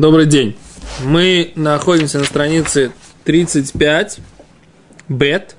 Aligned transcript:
Добрый 0.00 0.24
день. 0.24 0.56
Мы 1.04 1.52
находимся 1.56 2.20
на 2.20 2.24
странице 2.24 2.90
35, 3.24 4.20
бет. 5.10 5.56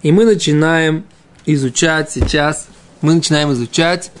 И 0.00 0.10
мы 0.10 0.24
начинаем 0.24 1.04
изучать 1.44 2.10
сейчас, 2.10 2.68
мы 3.02 3.12
начинаем 3.12 3.52
изучать 3.52 4.12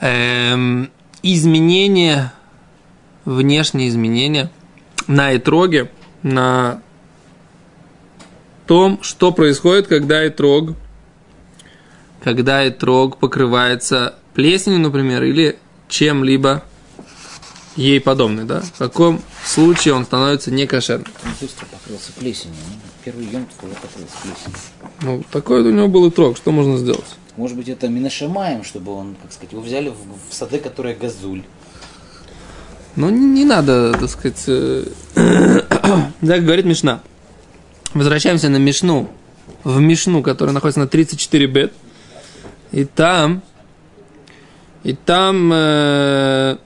эм, 0.00 0.90
изменения, 1.22 2.32
внешние 3.24 3.88
изменения 3.88 4.50
на 5.06 5.36
итроге, 5.36 5.92
на 6.24 6.82
том, 8.66 9.00
что 9.00 9.30
происходит, 9.30 9.86
когда 9.86 10.26
итрог, 10.26 10.72
когда 12.24 12.68
итрог 12.68 13.18
покрывается 13.18 14.16
плесенью, 14.34 14.80
например, 14.80 15.22
или 15.22 15.56
чем-либо 15.88 16.62
ей 17.76 18.00
подобный, 18.00 18.44
да? 18.44 18.60
В 18.60 18.78
каком 18.78 19.20
случае 19.44 19.94
он 19.94 20.04
становится 20.04 20.50
некошерным? 20.50 21.06
Он 21.24 21.30
быстро 21.40 21.66
покрылся 21.66 22.12
плесенью. 22.12 22.56
ну, 22.66 22.90
Первый 23.04 23.26
ем 23.26 23.46
уже 23.62 23.74
покрылся 23.74 24.14
плесенью. 24.22 24.58
Ну, 25.02 25.24
такой 25.30 25.62
у 25.62 25.70
него 25.70 25.88
был 25.88 26.08
итрог, 26.08 26.36
что 26.36 26.52
можно 26.52 26.78
сделать? 26.78 27.16
Может 27.36 27.56
быть, 27.56 27.68
это 27.68 27.88
Минашамаем, 27.88 28.62
чтобы 28.62 28.92
он, 28.92 29.16
как 29.20 29.32
сказать, 29.32 29.52
его 29.52 29.62
взяли 29.62 29.88
в, 29.88 30.30
в 30.30 30.34
сады, 30.34 30.58
которые 30.58 30.94
газуль. 30.94 31.42
Ну, 32.96 33.10
не, 33.10 33.26
не 33.26 33.44
надо, 33.44 33.92
так 33.92 34.08
сказать, 34.08 34.42
э, 34.46 34.86
так 36.20 36.44
говорит 36.44 36.64
Мишна. 36.64 37.02
Возвращаемся 37.92 38.48
на 38.48 38.56
Мишну, 38.56 39.10
в 39.64 39.80
Мишну, 39.80 40.22
которая 40.22 40.54
находится 40.54 40.80
на 40.80 40.86
34 40.86 41.46
бет. 41.46 41.72
И 42.70 42.84
там, 42.84 43.42
и 44.84 44.92
там 44.92 45.50
э, 45.52 46.56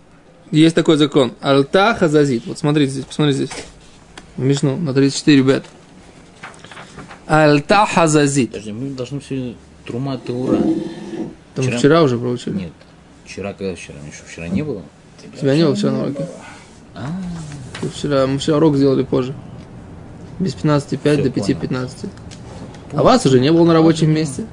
есть 0.51 0.75
такой 0.75 0.97
закон. 0.97 1.33
Алта 1.41 1.95
хазазит. 1.95 2.47
Вот 2.47 2.59
смотрите 2.59 2.93
здесь, 2.93 3.05
посмотрите 3.05 3.47
здесь. 3.47 3.65
Мишну 4.37 4.77
на 4.77 4.93
34 4.93 5.43
бет. 5.43 5.65
Алта 7.27 7.87
хазазит. 7.87 8.51
Подожди, 8.51 8.73
мы 8.73 8.91
должны 8.91 9.21
все 9.21 9.55
Трума 9.87 10.19
Теура. 10.27 10.59
Там 11.55 11.65
Вчера- 11.65 11.79
вчера, 11.79 12.03
уже 12.03 12.19
проучили. 12.19 12.55
Нет. 12.57 12.73
Вчера, 13.25 13.53
когда 13.53 13.75
вчера? 13.75 13.97
Что, 14.15 14.27
вчера 14.27 14.49
не 14.49 14.63
было? 14.63 14.83
Тебя 15.39 15.57
не 15.57 15.65
было 15.65 15.75
вчера 15.75 15.93
на 15.93 16.03
уроке? 16.05 16.27
А, 16.95 17.07
Ты 17.81 17.89
Вчера, 17.89 18.27
мы 18.27 18.39
вчера 18.39 18.57
урок 18.57 18.77
сделали 18.77 19.03
позже. 19.03 19.35
Без 20.39 20.55
15.5 20.55 20.99
Всё, 21.15 21.23
до 21.23 21.31
понял. 21.31 21.47
5.15. 21.47 22.09
А 22.93 23.03
вас 23.03 23.27
уже 23.27 23.41
не 23.41 23.53
было 23.53 23.65
на 23.65 23.75
рабочем 23.75 24.11
месте. 24.13 24.47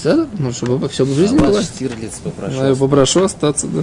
Все? 0.00 0.26
Ну, 0.38 0.50
чтобы 0.50 0.88
все 0.88 1.04
в 1.04 1.14
жизни 1.14 1.38
было. 1.38 1.62
Штирлиц 1.62 2.20
Ну, 2.24 2.30
Я 2.30 2.32
попрошу. 2.48 2.76
попрошу 2.76 3.24
остаться, 3.24 3.66
да. 3.66 3.82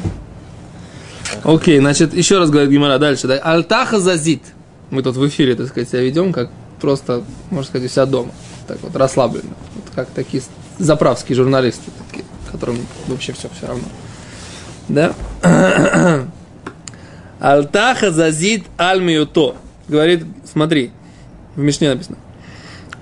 Окей, 1.44 1.80
значит, 1.80 2.16
еще 2.16 2.40
раз 2.40 2.50
говорит 2.50 2.72
Гимара 2.72 2.98
дальше. 2.98 3.28
Да? 3.28 3.36
Альтаха 3.38 4.00
зазит. 4.00 4.42
Мы 4.90 5.04
тут 5.04 5.16
в 5.16 5.28
эфире, 5.28 5.54
так 5.56 5.68
сказать, 5.68 5.90
себя 5.90 6.02
ведем, 6.02 6.34
как 6.34 6.50
просто, 6.82 7.24
можно 7.52 7.68
сказать, 7.68 7.88
у 7.88 7.94
себя 7.94 8.06
дома. 8.08 8.32
Так 8.68 8.80
вот, 8.82 8.96
расслабленно. 8.96 9.54
Вот 9.76 9.84
как 9.94 10.08
такие 10.10 10.42
заправские 10.80 11.36
журналисты, 11.36 11.92
такие, 12.10 12.26
которым 12.52 12.80
вообще 13.08 13.34
все 13.34 13.48
все 13.56 13.68
равно. 13.68 13.84
Да? 14.88 15.14
Альтаха 17.40 18.12
зазит 18.12 18.64
альмиюто. 18.78 19.56
Говорит, 19.88 20.26
смотри, 20.52 20.92
в 21.56 21.60
Мишне 21.62 21.94
написано. 21.94 22.18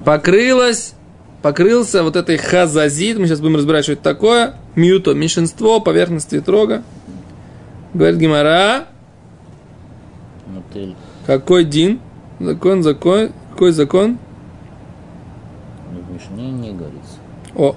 Покрылась, 0.03 0.94
покрылся 1.45 2.01
вот 2.01 2.15
этой 2.15 2.37
хазазит. 2.37 3.19
Мы 3.19 3.27
сейчас 3.27 3.39
будем 3.39 3.57
разбирать, 3.57 3.83
что 3.83 3.93
это 3.93 4.01
такое. 4.01 4.55
Мьюто, 4.73 5.13
меньшинство, 5.13 5.79
поверхности 5.79 6.41
трога. 6.41 6.81
Говорит 7.93 8.19
Гимара, 8.19 8.87
Мотель. 10.47 10.95
какой 11.27 11.63
дин? 11.63 11.99
Закон, 12.39 12.81
закон, 12.81 13.29
какой 13.51 13.73
закон? 13.73 14.17
В 15.91 16.11
Мишне 16.11 16.49
не 16.49 16.71
говорится. 16.71 17.13
О. 17.53 17.75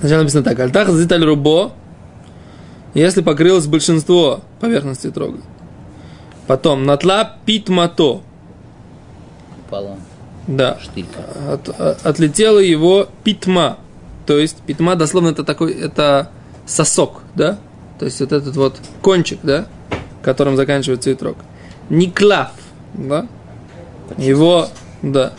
Сначала 0.00 0.20
написано 0.20 0.42
так. 0.42 0.58
Альтах 0.58 0.88
зазит 0.88 1.12
аль 1.12 1.24
рубо. 1.26 1.72
Если 2.94 3.20
покрылось 3.20 3.66
большинство 3.66 4.40
поверхности 4.60 5.10
трога. 5.10 5.40
Потом 6.46 6.86
натла 6.86 7.36
питмато. 7.44 8.22
Упала 9.66 9.98
Да. 10.46 10.78
штырька. 10.80 11.20
От- 11.52 11.68
от- 11.68 12.06
отлетела 12.06 12.58
его 12.58 13.08
питма. 13.24 13.78
То 14.26 14.38
есть 14.38 14.56
питма 14.62 14.96
дословно 14.96 15.28
это 15.28 15.44
такой, 15.44 15.72
это 15.72 16.30
сосок, 16.66 17.22
да? 17.34 17.58
То 17.98 18.04
есть 18.04 18.20
вот 18.20 18.32
этот 18.32 18.56
вот 18.56 18.80
кончик, 19.02 19.38
да? 19.42 19.66
Которым 20.22 20.56
заканчивается 20.56 21.12
итрог. 21.12 21.36
Никлав, 21.88 22.52
да? 22.94 23.26
Его, 24.18 24.68
да. 25.02 25.32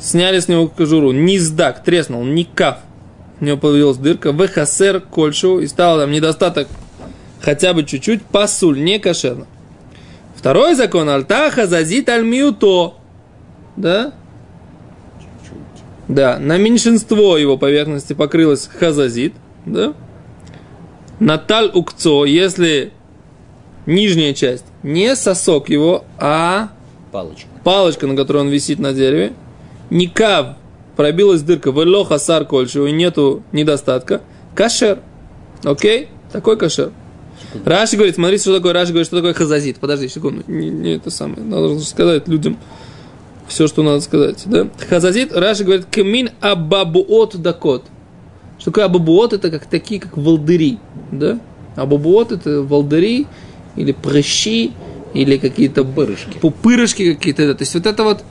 Сняли 0.00 0.40
с 0.40 0.48
него 0.48 0.68
кожуру. 0.68 1.12
Низдак, 1.12 1.84
треснул. 1.84 2.24
Никав. 2.24 2.78
У 3.40 3.44
него 3.44 3.56
появилась 3.56 3.96
дырка. 3.96 4.30
Вехасер 4.30 5.00
кольшу. 5.00 5.60
И 5.60 5.66
стал 5.66 5.98
там 5.98 6.10
недостаток 6.10 6.68
хотя 7.40 7.72
бы 7.72 7.84
чуть-чуть. 7.84 8.24
Пасуль, 8.24 8.82
не 8.82 8.98
кошерно. 8.98 9.46
Второй 10.36 10.74
закон. 10.74 11.08
Альтаха 11.08 11.66
зазит 11.66 12.08
альмиуто. 12.08 12.94
Да? 13.76 14.12
Да, 16.08 16.38
на 16.38 16.58
меньшинство 16.58 17.38
его 17.38 17.56
поверхности 17.56 18.12
покрылась 18.12 18.68
хазазит, 18.78 19.34
да? 19.66 19.94
Наталь 21.20 21.70
укцо, 21.72 22.24
если 22.24 22.92
нижняя 23.86 24.34
часть 24.34 24.64
не 24.82 25.14
сосок 25.14 25.68
его, 25.68 26.04
а 26.18 26.70
Палочка. 27.12 27.46
палочка, 27.62 28.06
на 28.06 28.16
которой 28.16 28.38
он 28.38 28.48
висит 28.48 28.78
на 28.78 28.92
дереве, 28.92 29.32
никав, 29.90 30.56
пробилась 30.96 31.42
дырка, 31.42 31.70
вело 31.70 32.04
хасар 32.04 32.44
кольшего, 32.44 32.86
и 32.86 32.92
нету 32.92 33.42
недостатка, 33.52 34.22
кашер, 34.54 34.98
окей? 35.62 36.08
Такой 36.32 36.56
кашер. 36.56 36.90
Раши 37.64 37.96
говорит, 37.96 38.14
смотрите, 38.14 38.42
что 38.42 38.56
такое, 38.56 38.72
Раши 38.72 38.88
говорит, 38.92 39.06
что 39.06 39.16
такое 39.16 39.34
хазазит. 39.34 39.78
Подожди 39.78 40.08
секунду, 40.08 40.42
не, 40.46 40.70
не 40.70 40.96
это 40.96 41.10
самое, 41.10 41.42
надо 41.42 41.78
сказать 41.80 42.26
людям 42.28 42.58
все, 43.52 43.68
что 43.68 43.82
надо 43.82 44.00
сказать. 44.00 44.42
Да? 44.46 44.68
Хазазит, 44.88 45.32
Раши 45.32 45.64
говорит, 45.64 45.86
камин 45.90 46.30
абабуот 46.40 47.36
дакот. 47.40 47.84
Что 48.58 48.70
такое 48.70 48.84
абабуот? 48.86 49.32
Это 49.32 49.50
как 49.50 49.66
такие, 49.66 50.00
как 50.00 50.16
волдыри. 50.16 50.78
Да? 51.10 51.38
Абабуот 51.76 52.32
это 52.32 52.62
волдыри 52.62 53.26
или 53.76 53.92
прыщи, 53.92 54.72
или 55.14 55.36
какие-то 55.36 55.84
Пырышки. 55.84 56.38
пупырышки 56.38 57.14
какие-то. 57.14 57.46
да. 57.48 57.54
То 57.54 57.62
есть 57.62 57.74
вот 57.74 57.86
это 57.86 58.02
вот 58.02 58.24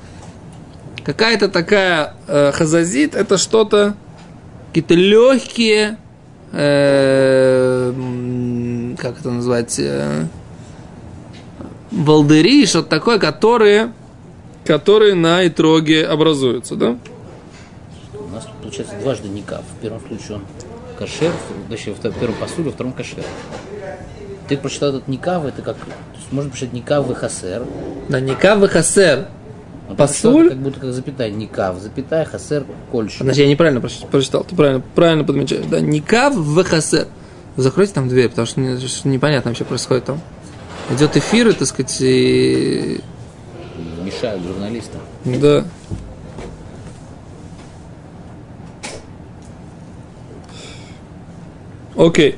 какая-то 1.03 1.49
такая 1.49 2.15
э, 2.27 2.51
хазазит, 2.53 3.15
это 3.15 3.37
что-то, 3.37 3.95
какие-то 4.67 4.93
легкие, 4.95 5.97
э, 6.51 7.93
как 8.97 9.19
это 9.19 9.31
назвать, 9.31 9.79
э, 9.79 10.25
волдыри, 11.91 12.65
что-то 12.65 12.89
такое, 12.89 13.19
которые, 13.19 13.91
которые 14.66 15.16
на 15.16 15.45
итроге 15.47 16.05
образуются, 16.05 16.75
да? 16.75 16.97
У 18.13 18.33
нас 18.33 18.47
получается 18.61 18.95
дважды 19.01 19.27
никав. 19.29 19.61
В 19.77 19.81
первом 19.81 20.01
случае 20.07 20.38
он 20.38 20.45
кашер, 20.97 21.31
точнее, 21.69 21.94
в 21.94 21.99
первом 21.99 22.35
посуле, 22.35 22.66
во 22.66 22.72
втором 22.72 22.94
кашер. 22.94 23.23
Ты 24.47 24.57
прочитал 24.57 24.89
этот 24.89 25.07
никав, 25.07 25.45
это 25.45 25.61
как, 25.61 25.77
то 25.77 25.85
есть 26.17 26.31
можно 26.31 26.49
прочитать 26.49 26.73
никав 26.73 27.09
и 27.09 27.13
хасер. 27.13 27.63
Да, 28.09 28.19
никав 28.19 28.61
и 28.63 28.67
хасер. 28.67 29.27
А 29.89 29.95
Пасуль? 29.95 30.49
Как 30.49 30.57
будто 30.57 30.79
как 30.79 30.93
запятая, 30.93 31.29
никав, 31.31 31.79
запятая, 31.79 32.25
хасер, 32.25 32.66
кольш. 32.91 33.17
Значит, 33.19 33.39
я 33.39 33.47
неправильно 33.47 33.81
проч- 33.81 34.05
прочитал, 34.09 34.43
ты 34.43 34.55
правильно, 34.55 34.81
правильно 34.95 35.23
подмечаешь. 35.23 35.66
Да, 35.69 35.79
никав 35.81 36.35
в 36.35 36.63
хасер. 36.63 37.07
Закройте 37.58 37.93
там 37.93 38.08
дверь, 38.08 38.29
потому 38.29 38.46
что 38.46 38.61
непонятно 38.61 39.52
вообще 39.52 39.66
происходит 39.66 40.05
там. 40.05 40.22
Идет 40.91 41.17
эфир, 41.17 41.49
и, 41.49 41.53
так 41.53 41.67
сказать, 41.67 41.97
и... 41.99 43.02
Мешают 44.11 44.43
журналистам. 44.43 45.02
Да. 45.25 45.66
Окей. 51.96 52.37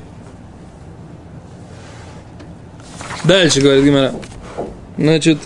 Дальше, 3.24 3.60
говорит 3.60 3.84
Гимара. 3.84 4.14
Значит, 4.98 5.38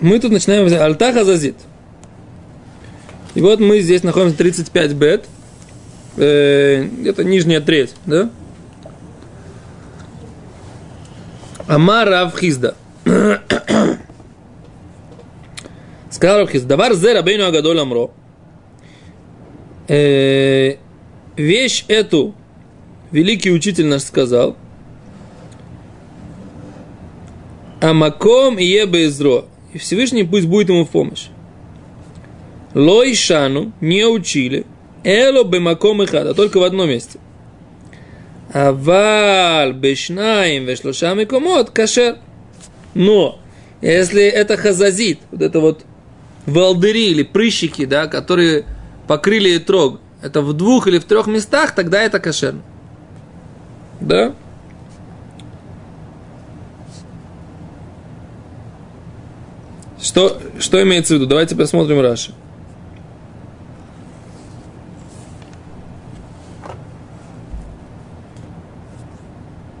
мы 0.00 0.18
тут 0.18 0.32
начинаем... 0.32 0.66
Альтаха 0.66 1.24
зазит. 1.24 1.56
И 3.34 3.40
вот 3.40 3.60
мы 3.60 3.80
здесь 3.80 4.02
находимся 4.02 4.36
35 4.36 4.92
бет. 4.94 5.26
Э, 6.16 6.86
это 7.06 7.24
нижняя 7.24 7.60
треть, 7.60 7.94
да? 8.04 8.30
Амар 11.66 12.08
Рав 12.08 12.34
сказал 16.22 16.38
Рабхис, 16.38 16.62
давар 16.62 16.94
зе 16.94 17.14
рабейну 17.14 17.46
агадоль 17.46 17.80
амро. 17.80 18.12
Э, 19.88 20.76
вещь 21.36 21.84
эту 21.88 22.32
великий 23.10 23.50
учитель 23.50 23.86
наш 23.86 24.02
сказал, 24.02 24.56
Амаком 27.80 28.56
и 28.56 28.64
Ебезро. 28.64 29.46
И 29.72 29.78
Всевышний 29.78 30.22
пусть 30.22 30.46
будет 30.46 30.68
ему 30.68 30.84
в 30.84 30.90
помощь. 30.90 31.26
Лойшану 32.72 33.72
не 33.80 34.06
учили. 34.06 34.64
Эло 35.02 35.42
бемаком 35.42 36.04
и 36.04 36.06
хада. 36.06 36.34
Только 36.34 36.58
в 36.58 36.62
одном 36.62 36.88
месте. 36.88 37.18
Авал 38.52 39.72
бешнаим 39.72 40.66
вешлошам 40.66 41.18
и 41.18 41.24
комод 41.24 41.70
кашер. 41.70 42.18
Но, 42.94 43.40
если 43.80 44.22
это 44.22 44.56
хазазит, 44.56 45.18
вот 45.32 45.42
это 45.42 45.58
вот 45.58 45.84
волдыри 46.46 47.10
или 47.10 47.22
прыщики, 47.22 47.84
да, 47.84 48.06
которые 48.06 48.64
покрыли 49.06 49.58
трог, 49.58 50.00
это 50.22 50.40
в 50.40 50.52
двух 50.52 50.86
или 50.86 50.98
в 50.98 51.04
трех 51.04 51.26
местах, 51.26 51.74
тогда 51.74 52.00
это 52.02 52.20
кошерно. 52.20 52.62
Да? 54.00 54.34
Что, 60.00 60.40
что 60.58 60.82
имеется 60.82 61.14
в 61.14 61.16
виду? 61.16 61.26
Давайте 61.26 61.54
посмотрим 61.54 62.00
Раши. 62.00 62.32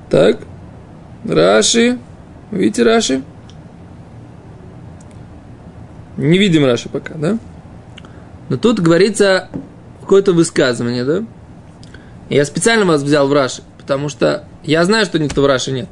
Так. 0.08 0.38
Раши. 1.24 1.98
Видите 2.52 2.82
Раши? 2.84 3.22
Не 6.16 6.38
видим 6.38 6.64
Раши 6.64 6.88
пока, 6.88 7.14
да? 7.14 7.38
Но 8.48 8.56
тут 8.56 8.80
говорится 8.80 9.48
какое-то 10.00 10.32
высказывание, 10.32 11.04
да? 11.04 11.24
Я 12.28 12.44
специально 12.44 12.84
вас 12.84 13.02
взял 13.02 13.28
в 13.28 13.32
Раши, 13.32 13.62
потому 13.78 14.08
что 14.08 14.44
я 14.62 14.84
знаю, 14.84 15.06
что 15.06 15.18
никто 15.18 15.42
в 15.42 15.46
Раши 15.46 15.72
нет. 15.72 15.88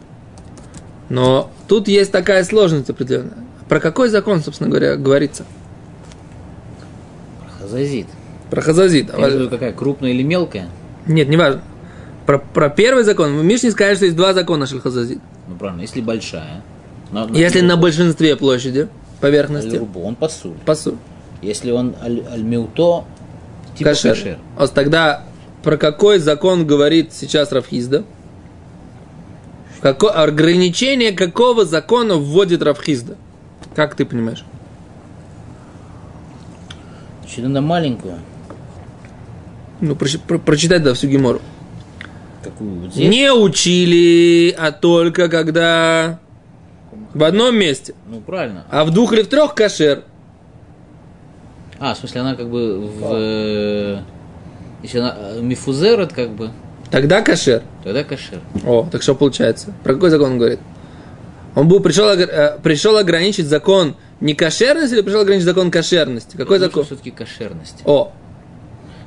Но 1.08 1.50
тут 1.68 1.88
есть 1.88 2.12
такая 2.12 2.44
сложность 2.44 2.90
определенная. 2.90 3.38
Про 3.68 3.80
какой 3.80 4.08
закон, 4.08 4.42
собственно 4.42 4.68
говоря, 4.68 4.96
говорится? 4.96 5.44
Хазазит. 7.60 8.06
Про 8.50 8.62
хазазит. 8.62 9.12
В 9.12 9.18
виду 9.18 9.48
какая, 9.48 9.72
крупная 9.72 10.10
или 10.10 10.22
мелкая? 10.22 10.68
Нет, 11.06 11.28
не 11.28 11.36
важно. 11.36 11.62
Про, 12.26 12.38
про 12.38 12.68
первый 12.68 13.04
закон. 13.04 13.36
В 13.38 13.44
Мишне 13.44 13.70
сказали, 13.70 13.96
что 13.96 14.04
есть 14.04 14.16
два 14.16 14.34
закона 14.34 14.66
шельхазазит. 14.66 15.20
Ну 15.48 15.56
правильно, 15.56 15.82
если 15.82 16.00
большая. 16.00 16.62
На, 17.10 17.26
Если 17.32 17.60
на 17.60 17.76
большинстве 17.76 18.36
площади, 18.36 18.88
поверхности, 19.20 19.70
Аль-Рубу, 19.74 20.02
он 20.02 20.14
пасуль. 20.16 20.52
пасу. 20.66 20.96
Если 21.42 21.70
он 21.70 21.94
аль- 22.02 22.24
аль-меуто, 22.32 23.04
типа 23.76 23.90
Кашер. 23.90 24.10
кашер. 24.14 24.38
А 24.58 24.66
тогда 24.68 25.24
про 25.62 25.76
какой 25.76 26.18
закон 26.18 26.66
говорит 26.66 27.12
сейчас 27.12 27.52
Рафхизда? 27.52 28.04
Какое, 29.80 30.10
ограничение 30.10 31.12
какого 31.12 31.64
закона 31.64 32.16
вводит 32.16 32.62
Рафхизда? 32.62 33.16
Как 33.74 33.94
ты 33.94 34.04
понимаешь? 34.04 34.44
Значит, 37.22 37.44
надо 37.44 37.60
маленькую. 37.60 38.14
Ну, 39.80 39.94
прочи- 39.94 40.18
про- 40.18 40.38
прочитай 40.38 40.78
да 40.80 40.92
всю 40.94 41.08
Гемору. 41.08 41.40
Какую 42.42 42.80
вот 42.80 42.92
здесь? 42.92 43.08
Не 43.08 43.32
учили, 43.32 44.54
а 44.58 44.72
только 44.72 45.28
когда 45.28 46.18
в 47.14 47.24
одном 47.24 47.56
месте. 47.56 47.94
Ну 48.06 48.20
правильно. 48.20 48.64
А 48.70 48.84
в 48.84 48.90
двух 48.90 49.12
или 49.12 49.22
в 49.22 49.28
трех 49.28 49.54
кашер. 49.54 50.04
А, 51.78 51.94
в 51.94 51.98
смысле, 51.98 52.20
она 52.20 52.34
как 52.34 52.48
бы 52.50 52.78
в... 52.78 53.14
э, 53.14 53.98
Если 54.82 54.98
она 54.98 55.14
э, 55.16 55.40
мифузер, 55.40 56.00
это 56.00 56.14
как 56.14 56.30
бы... 56.30 56.50
Тогда 56.90 57.22
кашер. 57.22 57.62
Тогда 57.84 58.04
кашер. 58.04 58.40
О, 58.66 58.86
так 58.90 59.02
что 59.02 59.14
получается? 59.14 59.72
Про 59.82 59.94
какой 59.94 60.10
закон 60.10 60.32
он 60.32 60.38
говорит? 60.38 60.60
Он 61.54 61.68
был, 61.68 61.80
пришел, 61.80 62.08
э, 62.08 62.58
пришел 62.62 62.96
ограничить 62.98 63.46
закон 63.46 63.96
не 64.20 64.34
кошерности 64.34 64.94
или 64.94 65.00
пришел 65.00 65.22
ограничить 65.22 65.46
закон 65.46 65.70
кошерности? 65.70 66.36
Какой 66.36 66.58
закон? 66.58 66.84
Все-таки 66.84 67.10
кошерность. 67.10 67.78
О, 67.84 68.12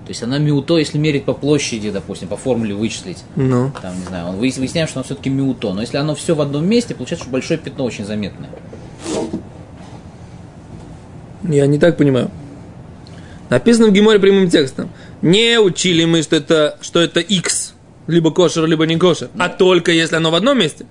То 0.05 0.09
есть 0.09 0.21
она 0.21 0.37
миуто, 0.37 0.77
если 0.77 0.97
мерить 0.97 1.23
по 1.23 1.33
площади, 1.33 1.89
допустим, 1.89 2.27
по 2.27 2.35
формуле 2.35 2.73
вычислить, 2.75 3.23
ну. 3.37 3.71
там, 3.81 3.97
не 3.97 4.05
знаю, 4.05 4.27
он 4.27 4.35
выяс- 4.35 4.57
выясняем, 4.59 4.87
что 4.87 4.99
оно 4.99 5.05
все-таки 5.05 5.29
миуто. 5.29 5.71
Но 5.73 5.79
если 5.81 5.95
оно 5.97 6.13
все 6.13 6.35
в 6.35 6.41
одном 6.41 6.65
месте, 6.67 6.93
получается, 6.93 7.23
что 7.23 7.31
большое 7.31 7.57
пятно 7.57 7.85
очень 7.85 8.03
заметное. 8.05 8.49
Я 11.43 11.67
не 11.67 11.77
так 11.77 11.97
понимаю. 11.97 12.31
Написано 13.49 13.87
в 13.87 13.91
Геморе 13.91 14.19
прямым 14.19 14.49
текстом. 14.49 14.89
Не 15.21 15.59
учили 15.59 16.05
мы, 16.05 16.21
что 16.23 16.35
это, 16.35 16.77
что 16.81 16.99
это 16.99 17.19
X, 17.19 17.73
либо 18.07 18.31
кошер, 18.31 18.65
либо 18.65 18.85
не 18.85 18.97
кошер, 18.97 19.29
а 19.37 19.49
только 19.49 19.91
если 19.91 20.15
оно 20.15 20.31
в 20.31 20.35
одном 20.35 20.57
месте. 20.59 20.85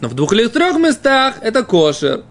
Но 0.00 0.08
в 0.08 0.14
двух 0.14 0.32
или 0.32 0.46
трех 0.46 0.76
местах 0.78 1.36
это 1.42 1.62
кошер. 1.64 2.24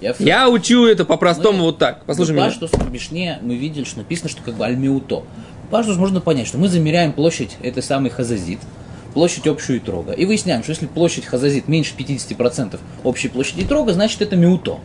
Я, 0.00 0.12
в- 0.14 0.20
Я 0.20 0.48
учу 0.48 0.86
это 0.86 1.04
по-простому 1.04 1.58
Ну, 1.58 1.64
вот 1.64 1.78
так. 1.78 2.04
Послушай 2.04 2.32
меня. 2.32 2.44
Паштус 2.46 2.70
в 2.70 2.90
Мишне 2.92 3.38
мы 3.42 3.56
видели, 3.56 3.84
что 3.84 3.98
написано, 3.98 4.28
что 4.28 4.42
как 4.42 4.54
бы 4.54 4.64
альмиуто. 4.64 5.24
Паштус 5.70 5.96
можно 5.96 6.20
понять, 6.20 6.46
что 6.46 6.58
мы 6.58 6.68
замеряем 6.68 7.12
площадь 7.12 7.56
этой 7.62 7.82
самой 7.82 8.10
хазазит, 8.10 8.58
площадь 9.14 9.46
общую 9.46 9.80
трога, 9.80 10.12
и 10.12 10.24
выясняем, 10.24 10.62
что 10.62 10.70
если 10.72 10.86
площадь 10.86 11.26
хазазит 11.26 11.68
меньше 11.68 11.94
50% 11.96 12.78
общей 13.04 13.28
площади 13.28 13.64
трога, 13.64 13.92
значит 13.92 14.22
это 14.22 14.36
миуто. 14.36 14.78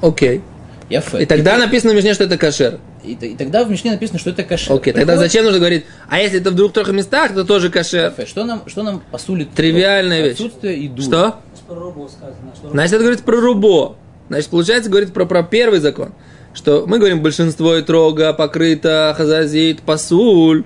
Окей. 0.00 0.42
Я 0.90 1.02
фэ. 1.02 1.22
И 1.22 1.26
тогда 1.26 1.58
написано 1.58 1.92
в 1.92 1.96
Мишне, 1.96 2.14
что 2.14 2.24
это 2.24 2.38
кошер. 2.38 2.78
и, 3.04 3.12
и 3.12 3.36
тогда 3.36 3.62
в 3.64 3.70
Мишне 3.70 3.90
написано, 3.90 4.18
что 4.18 4.30
это 4.30 4.42
кашер. 4.42 4.72
Окей, 4.72 4.94
тогда 4.94 5.12
Приходит- 5.12 5.30
зачем 5.32 5.44
нужно 5.44 5.58
говорить, 5.60 5.84
а 6.08 6.18
если 6.18 6.40
это 6.40 6.50
в 6.50 6.54
двух-трех 6.54 6.88
местах, 6.92 7.34
то 7.34 7.44
тоже 7.44 7.68
кошер. 7.68 8.10
Фэ, 8.12 8.24
Что 8.26 8.44
нам, 8.44 8.62
что 8.66 8.82
нам 8.82 9.02
посулит? 9.10 9.50
Тривиальная 9.52 10.22
вещь. 10.22 10.32
Отсутствие 10.34 10.78
и 10.78 10.88
дура. 10.88 11.02
Что? 11.02 11.36
Сказано, 11.68 12.54
что 12.56 12.70
Значит, 12.70 12.94
это 12.94 13.02
говорит 13.02 13.22
про 13.22 13.36
рубо. 13.38 13.96
Значит, 14.28 14.48
получается, 14.48 14.88
говорит 14.90 15.12
про, 15.12 15.26
про 15.26 15.42
первый 15.42 15.80
закон. 15.80 16.12
Что 16.58 16.86
мы 16.88 16.98
говорим, 16.98 17.22
большинство 17.22 17.76
и 17.76 17.82
трога 17.82 18.32
покрыто, 18.32 19.14
хазазит, 19.16 19.80
пасуль. 19.82 20.64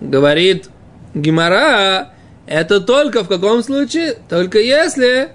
Говорит 0.00 0.68
Гимара, 1.14 2.10
это 2.48 2.80
только 2.80 3.22
в 3.22 3.28
каком 3.28 3.62
случае? 3.62 4.16
Только 4.28 4.58
если 4.58 5.28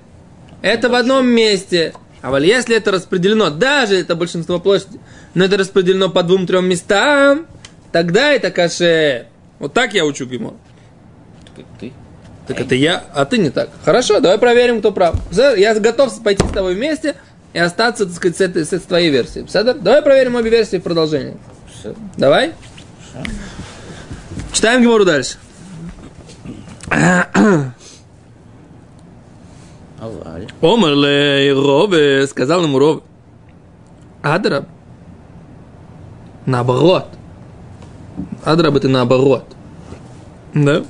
это 0.62 0.90
в 0.90 0.96
одном 0.96 1.28
месте. 1.28 1.94
А 2.22 2.30
вот 2.30 2.40
если 2.40 2.76
это 2.76 2.92
распределено, 2.92 3.50
даже 3.50 3.96
это 3.98 4.18
большинство 4.18 4.60
площади, 4.60 5.00
но 5.34 5.46
это 5.46 5.56
распределено 5.56 6.10
по 6.10 6.24
двум-трем 6.24 6.68
местам, 6.68 7.48
тогда 7.94 8.34
это 8.34 8.52
каше. 8.52 9.28
Вот 9.60 9.72
так 9.72 9.94
я 9.94 10.04
учу 10.04 10.26
Гимор. 10.26 10.56
Как 11.56 11.66
ты. 11.80 11.94
Так 12.48 12.60
это 12.60 12.76
я, 12.76 13.02
а 13.14 13.24
ты 13.24 13.38
не 13.38 13.50
так. 13.50 13.70
Хорошо, 13.86 14.20
давай 14.20 14.40
проверим, 14.40 14.82
кто 14.82 14.92
прав. 14.92 15.16
Я 15.32 15.74
готов 15.80 16.22
пойти 16.22 16.46
с 16.46 16.52
тобой 16.52 16.76
вместе 16.76 17.16
и 17.56 17.58
остаться, 17.58 18.06
так 18.06 18.14
сказать, 18.14 18.36
с, 18.36 18.42
этой, 18.42 18.66
с 18.66 18.82
твоей 18.82 19.10
версией. 19.10 19.48
Давай 19.80 20.02
проверим 20.02 20.36
обе 20.36 20.50
версии 20.50 20.76
в 20.76 20.84
продолжении. 20.84 21.38
Давай. 22.18 22.54
Читаем 24.52 24.82
Гемору 24.82 25.06
дальше. 25.06 25.38
Омерле 30.62 31.54
Робе, 31.54 32.28
сказал 32.28 32.64
ему 32.64 32.78
Робе. 32.78 33.04
Адраб. 34.22 34.68
Наоборот. 36.46 37.06
Адраб 38.44 38.76
это 38.76 38.90
наоборот. 38.90 39.46
Да? 40.54 40.84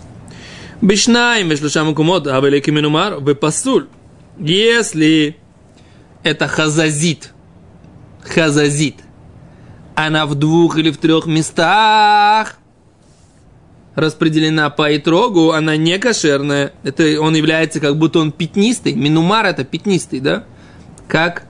Бишнаем 0.81 1.47
вешлушам 1.47 1.93
кумот, 1.93 2.25
а 2.25 2.39
великий 2.39 2.71
минумар, 2.71 3.21
пасуль. 3.35 3.87
Если 4.39 5.37
это 6.25 6.47
хазазит, 6.47 7.33
хазазит, 8.23 8.95
она 9.93 10.25
в 10.25 10.33
двух 10.33 10.77
или 10.77 10.89
в 10.89 10.97
трех 10.97 11.27
местах 11.27 12.57
распределена 13.93 14.71
по 14.71 14.97
итрогу, 14.97 15.51
она 15.51 15.77
не 15.77 15.97
кошерная. 15.99 16.73
Это 16.83 17.21
он 17.21 17.35
является 17.35 17.79
как 17.79 17.97
будто 17.97 18.19
он 18.19 18.31
пятнистый. 18.31 18.93
Минумар 18.93 19.45
это 19.45 19.63
пятнистый, 19.63 20.19
да? 20.19 20.43
Как 21.07 21.43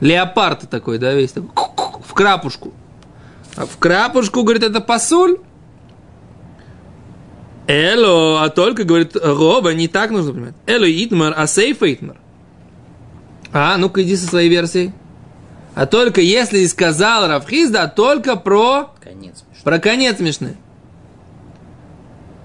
леопард 0.00 0.70
такой, 0.70 0.98
да, 0.98 1.12
весь 1.12 1.32
такой, 1.32 1.50
в 2.06 2.14
крапушку. 2.14 2.72
А 3.56 3.66
в 3.66 3.76
крапушку, 3.78 4.44
говорит, 4.44 4.62
это 4.62 4.80
пасуль. 4.80 5.38
Эло, 7.66 8.44
а 8.44 8.48
только, 8.48 8.84
говорит, 8.84 9.16
Роба, 9.20 9.74
не 9.74 9.88
так 9.88 10.10
нужно 10.10 10.32
понимать. 10.32 10.54
Эло 10.66 10.86
итмар, 10.86 11.34
а 11.36 11.46
сейфа 11.48 11.92
итмар. 11.92 12.16
А, 13.52 13.76
ну-ка 13.78 14.02
иди 14.02 14.16
со 14.16 14.26
своей 14.26 14.48
версией. 14.48 14.92
А 15.74 15.86
только 15.86 16.20
если 16.20 16.60
и 16.60 16.66
сказал 16.68 17.26
Равхизда, 17.28 17.88
только 17.88 18.36
про 18.36 18.90
Конец. 19.00 19.44
про 19.64 19.78
конец 19.78 20.16
смешны. 20.18 20.56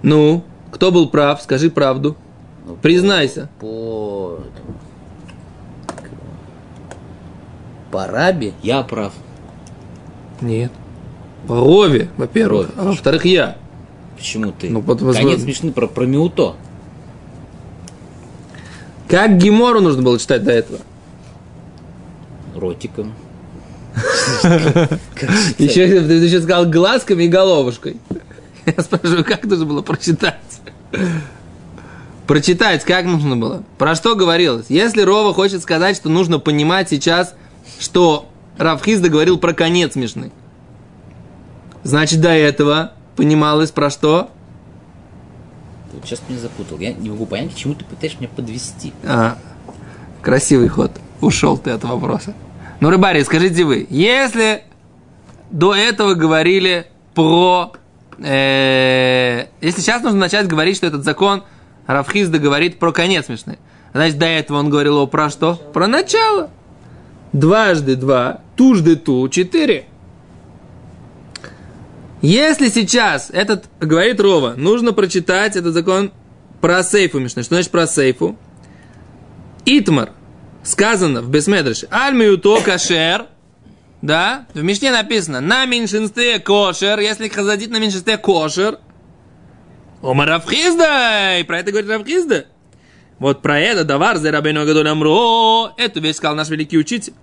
Ну, 0.03 0.43
кто 0.71 0.91
был 0.91 1.09
прав? 1.09 1.41
Скажи 1.41 1.69
правду. 1.69 2.15
Ну, 2.65 2.75
Признайся. 2.75 3.50
По... 3.59 4.39
По 7.91 8.07
Раби 8.07 8.53
я 8.62 8.83
прав. 8.83 9.13
Нет. 10.41 10.71
По 11.47 11.55
Рове, 11.55 12.09
во-первых. 12.17 12.69
Рове. 12.75 12.81
А 12.81 12.91
во-вторых, 12.91 13.25
я. 13.25 13.57
Почему 14.17 14.51
ты? 14.51 14.69
Ну, 14.69 14.81
вот 14.81 15.00
Конец 15.00 15.15
возможно. 15.15 15.39
смешный 15.39 15.71
про, 15.71 15.88
про 15.88 16.05
Миуто. 16.05 16.55
Как 19.07 19.38
Гемору 19.38 19.81
нужно 19.81 20.01
было 20.01 20.17
читать 20.19 20.43
до 20.43 20.51
этого? 20.51 20.79
Ротиком. 22.55 23.13
Еще, 25.57 26.01
ты 26.01 26.13
еще 26.15 26.41
сказал 26.41 26.65
глазками 26.65 27.24
и 27.24 27.27
головушкой. 27.27 27.97
Я 28.65 28.83
спрашиваю, 28.83 29.24
как 29.24 29.45
нужно 29.45 29.65
было 29.65 29.81
прочитать? 29.81 30.35
Прочитать 32.27 32.83
как 32.83 33.05
нужно 33.05 33.38
было? 33.38 33.63
Про 33.77 33.95
что 33.95 34.15
говорилось? 34.15 34.65
Если 34.69 35.01
Рова 35.01 35.33
хочет 35.33 35.62
сказать, 35.62 35.95
что 35.95 36.09
нужно 36.09 36.39
понимать 36.39 36.89
сейчас, 36.89 37.35
что 37.79 38.27
Равхизда 38.57 39.09
говорил 39.09 39.38
про 39.38 39.53
конец 39.53 39.93
смешный, 39.93 40.31
значит, 41.83 42.19
до 42.21 42.29
этого 42.29 42.93
понималось 43.15 43.71
про 43.71 43.89
что? 43.89 44.31
Вот 45.93 46.03
сейчас 46.03 46.19
ты 46.19 46.33
меня 46.33 46.41
запутал. 46.41 46.79
Я 46.79 46.93
не 46.93 47.09
могу 47.09 47.25
понять, 47.25 47.53
к 47.53 47.55
чему 47.55 47.75
ты 47.75 47.85
пытаешься 47.85 48.19
меня 48.19 48.29
подвести. 48.35 48.91
А, 49.03 49.38
красивый 50.21 50.67
ход. 50.67 50.91
Ушел 51.21 51.57
ты 51.57 51.69
от 51.69 51.83
вопроса. 51.83 52.33
Ну, 52.79 52.89
рыбари, 52.89 53.24
скажите 53.24 53.63
вы, 53.63 53.88
если 53.89 54.63
до 55.50 55.74
этого 55.74 56.13
говорили 56.13 56.88
про... 57.13 57.74
э, 58.20 59.46
если 59.62 59.82
сейчас 59.82 60.03
нужно 60.03 60.20
начать 60.20 60.48
говорить, 60.48 60.75
что 60.77 60.88
этот 60.88 61.03
закон 61.03 61.44
Равхизда 61.88 62.39
говорит 62.39 62.77
про 62.79 62.91
конец 62.91 63.27
смешный, 63.27 63.60
значит, 63.94 64.17
до 64.17 64.25
этого 64.25 64.58
он 64.58 64.70
говорил 64.70 64.98
о 64.98 65.08
про 65.08 65.29
что? 65.29 65.55
Про 65.55 65.88
начало. 65.88 66.50
Дважды 67.32 67.96
два, 67.96 68.41
тужды 68.55 68.96
ту, 68.96 69.27
четыре. 69.29 69.86
Если 72.22 72.70
сейчас 72.70 73.29
этот, 73.29 73.65
говорит 73.79 74.20
Рова, 74.20 74.53
нужно 74.58 74.94
прочитать 74.94 75.55
этот 75.55 75.74
закон 75.74 76.12
про 76.60 76.82
сейфу 76.82 77.20
Мишны. 77.20 77.44
Что 77.44 77.55
значит 77.55 77.72
про 77.72 77.86
сейфу? 77.86 78.36
Итмар. 79.65 80.12
Сказано 80.65 81.22
в 81.22 81.29
Бесмедрыше. 81.29 81.88
Альмиуто 81.91 82.60
кашер. 82.62 83.27
Да? 84.01 84.48
В 84.53 84.63
Мишне 84.63 84.91
написано 84.91 85.39
на 85.39 85.65
меньшинстве 85.65 86.39
кошер. 86.39 87.00
Если 87.00 87.29
хазадит 87.29 87.69
на 87.69 87.77
меньшинстве 87.77 88.17
кошер. 88.17 88.79
Ома 90.01 90.25
Равхизда. 90.25 91.38
И 91.39 91.43
про 91.43 91.60
это 91.60 91.72
говорит 91.72 91.89
Равхизда. 91.89 92.45
Вот 93.19 93.43
про 93.43 93.60
это 93.60 93.84
давар 93.84 94.17
за 94.17 94.31
рабейну 94.31 94.62
Агадоль 94.62 94.89
Амро. 94.89 95.72
Эту 95.77 96.01
вещь 96.01 96.15
сказал 96.15 96.36
наш 96.36 96.50
великий 96.50 96.79
учитель. 96.79 97.13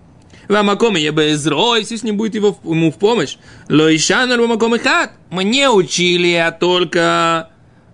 Вамаком 0.48 0.96
и 0.96 1.08
безрой, 1.10 1.80
если 1.80 1.96
с 1.96 2.02
ним 2.02 2.16
будет 2.16 2.34
его, 2.34 2.56
ему 2.64 2.92
в 2.92 2.96
помощь. 2.96 3.36
Лоишан 3.68 4.30
вамаком 4.40 4.76
и 4.76 4.78
хат. 4.78 5.12
Мы 5.30 5.44
не 5.44 5.68
учили, 5.68 6.32
а 6.34 6.52
только 6.52 7.50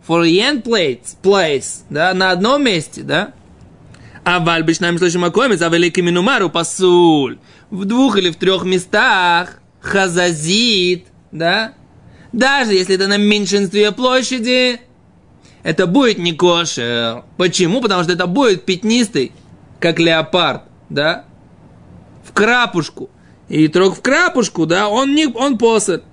for 0.06 0.24
the 0.24 0.38
end 0.38 0.62
place, 0.62 1.16
place, 1.22 1.82
да, 1.90 2.14
на 2.14 2.30
одном 2.30 2.64
месте, 2.64 3.02
да. 3.02 3.32
А 4.30 4.40
вальбиш 4.40 4.80
нам 4.80 4.98
слышим 4.98 5.22
макомец, 5.22 5.62
а 5.62 5.70
великий 5.70 6.02
минумару 6.02 6.50
пасуль. 6.50 7.38
В 7.70 7.86
двух 7.86 8.18
или 8.18 8.28
в 8.28 8.36
трех 8.36 8.64
местах 8.64 9.58
хазазит, 9.80 11.06
да. 11.32 11.72
Даже 12.34 12.74
если 12.74 12.96
это 12.96 13.06
на 13.06 13.16
меньшинстве 13.16 13.90
площади, 13.90 14.80
это 15.62 15.86
будет 15.86 16.18
не 16.18 16.34
кошер. 16.34 17.24
Почему? 17.38 17.80
Потому 17.80 18.02
что 18.02 18.12
это 18.12 18.26
будет 18.26 18.66
пятнистый, 18.66 19.32
как 19.80 19.98
леопард, 19.98 20.64
да 20.90 21.24
в 22.22 22.34
крапушку. 22.34 23.08
И 23.48 23.66
трог 23.68 23.96
в 23.96 24.02
крапушку, 24.02 24.66
да, 24.66 24.88
он 24.88 25.14
не, 25.14 25.26
он 25.26 25.56
посад. 25.56 26.04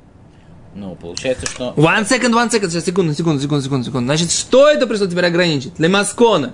Ну, 0.74 0.96
получается, 0.96 1.48
что... 1.48 1.74
One 1.76 2.08
second, 2.08 2.32
one 2.32 2.50
second, 2.50 2.70
сейчас, 2.70 2.86
секунду, 2.86 3.14
секунду, 3.14 3.42
секунду, 3.42 3.62
секунду, 3.62 3.86
секунду. 3.86 4.06
Значит, 4.06 4.32
что 4.32 4.70
это 4.70 4.88
пришло 4.88 5.06
теперь 5.08 5.26
ограничить? 5.26 5.78
Лемаскона. 5.80 6.54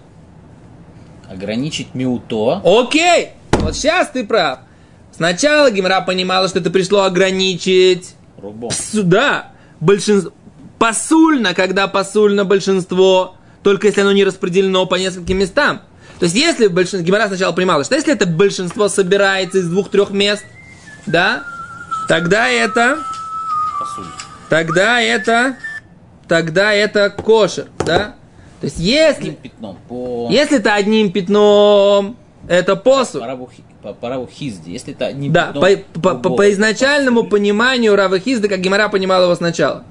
Ограничить 1.31 1.95
миуто. 1.95 2.61
Окей, 2.65 3.29
вот 3.53 3.75
сейчас 3.75 4.09
ты 4.09 4.25
прав. 4.25 4.59
Сначала 5.15 5.71
Гимра 5.71 6.01
понимала, 6.01 6.47
что 6.47 6.59
это 6.59 6.69
пришло 6.71 7.03
ограничить... 7.03 8.15
Рубом. 8.37 8.69
Пс- 8.69 9.01
Да, 9.03 9.51
большинство... 9.79 10.33
Посульно, 10.77 11.53
когда 11.53 11.87
посульно 11.87 12.43
большинство, 12.43 13.35
только 13.63 13.87
если 13.87 14.01
оно 14.01 14.11
не 14.11 14.23
распределено 14.23 14.85
по 14.87 14.95
нескольким 14.95 15.37
местам. 15.37 15.81
То 16.19 16.25
есть, 16.25 16.35
если 16.35 16.67
большинство... 16.67 17.05
Гимара 17.05 17.27
сначала 17.27 17.53
понимала, 17.53 17.83
что 17.83 17.95
если 17.95 18.13
это 18.13 18.25
большинство 18.25 18.89
собирается 18.89 19.59
из 19.59 19.69
двух-трех 19.69 20.09
мест, 20.09 20.43
да, 21.05 21.43
тогда 22.07 22.49
это... 22.49 22.97
Пасуль. 23.79 24.05
Тогда 24.49 24.99
это... 25.01 25.55
Тогда 26.27 26.73
это 26.73 27.09
кошер, 27.09 27.67
да? 27.85 28.15
То 28.61 28.65
есть, 28.65 28.77
если... 28.79 29.21
Одним 29.21 29.35
пятном. 29.35 29.77
По... 29.89 30.27
Если 30.31 30.57
это 30.59 30.75
одним 30.75 31.11
пятном, 31.11 32.15
это 32.47 32.75
посуд. 32.75 33.21
По 33.81 33.93
по, 33.93 33.93
по. 33.93 34.29
Если 34.37 34.93
это 34.93 35.07
одним 35.07 35.33
Да, 35.33 35.47
пятном... 35.47 35.63
по, 35.93 35.99
по- 35.99 36.15
по- 36.19 36.35
по 36.35 36.51
изначальному 36.51 37.23
пониманию 37.23 37.95
Рава 37.95 38.19
как 38.19 38.59
Гимара 38.61 38.87
понимал 38.89 39.23
его 39.23 39.35
сначала. 39.35 39.83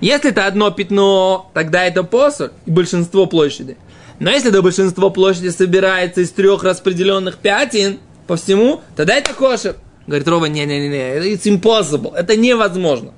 Если 0.00 0.30
это 0.30 0.46
одно 0.46 0.70
пятно, 0.70 1.50
тогда 1.54 1.84
это 1.84 2.02
посуд 2.02 2.52
и 2.66 2.70
большинство 2.70 3.26
площади. 3.26 3.76
Но 4.18 4.30
если 4.30 4.50
это 4.50 4.62
большинство 4.62 5.10
площади 5.10 5.48
собирается 5.48 6.20
из 6.20 6.30
трех 6.32 6.64
распределенных 6.64 7.38
пятен 7.38 7.98
по 8.26 8.36
всему, 8.36 8.80
тогда 8.96 9.14
это 9.14 9.32
кошер. 9.32 9.76
Говорит 10.08 10.26
Рова, 10.26 10.46
не-не-не, 10.46 11.34
it's 11.34 11.44
impossible, 11.44 12.14
это 12.16 12.34
невозможно. 12.36 13.12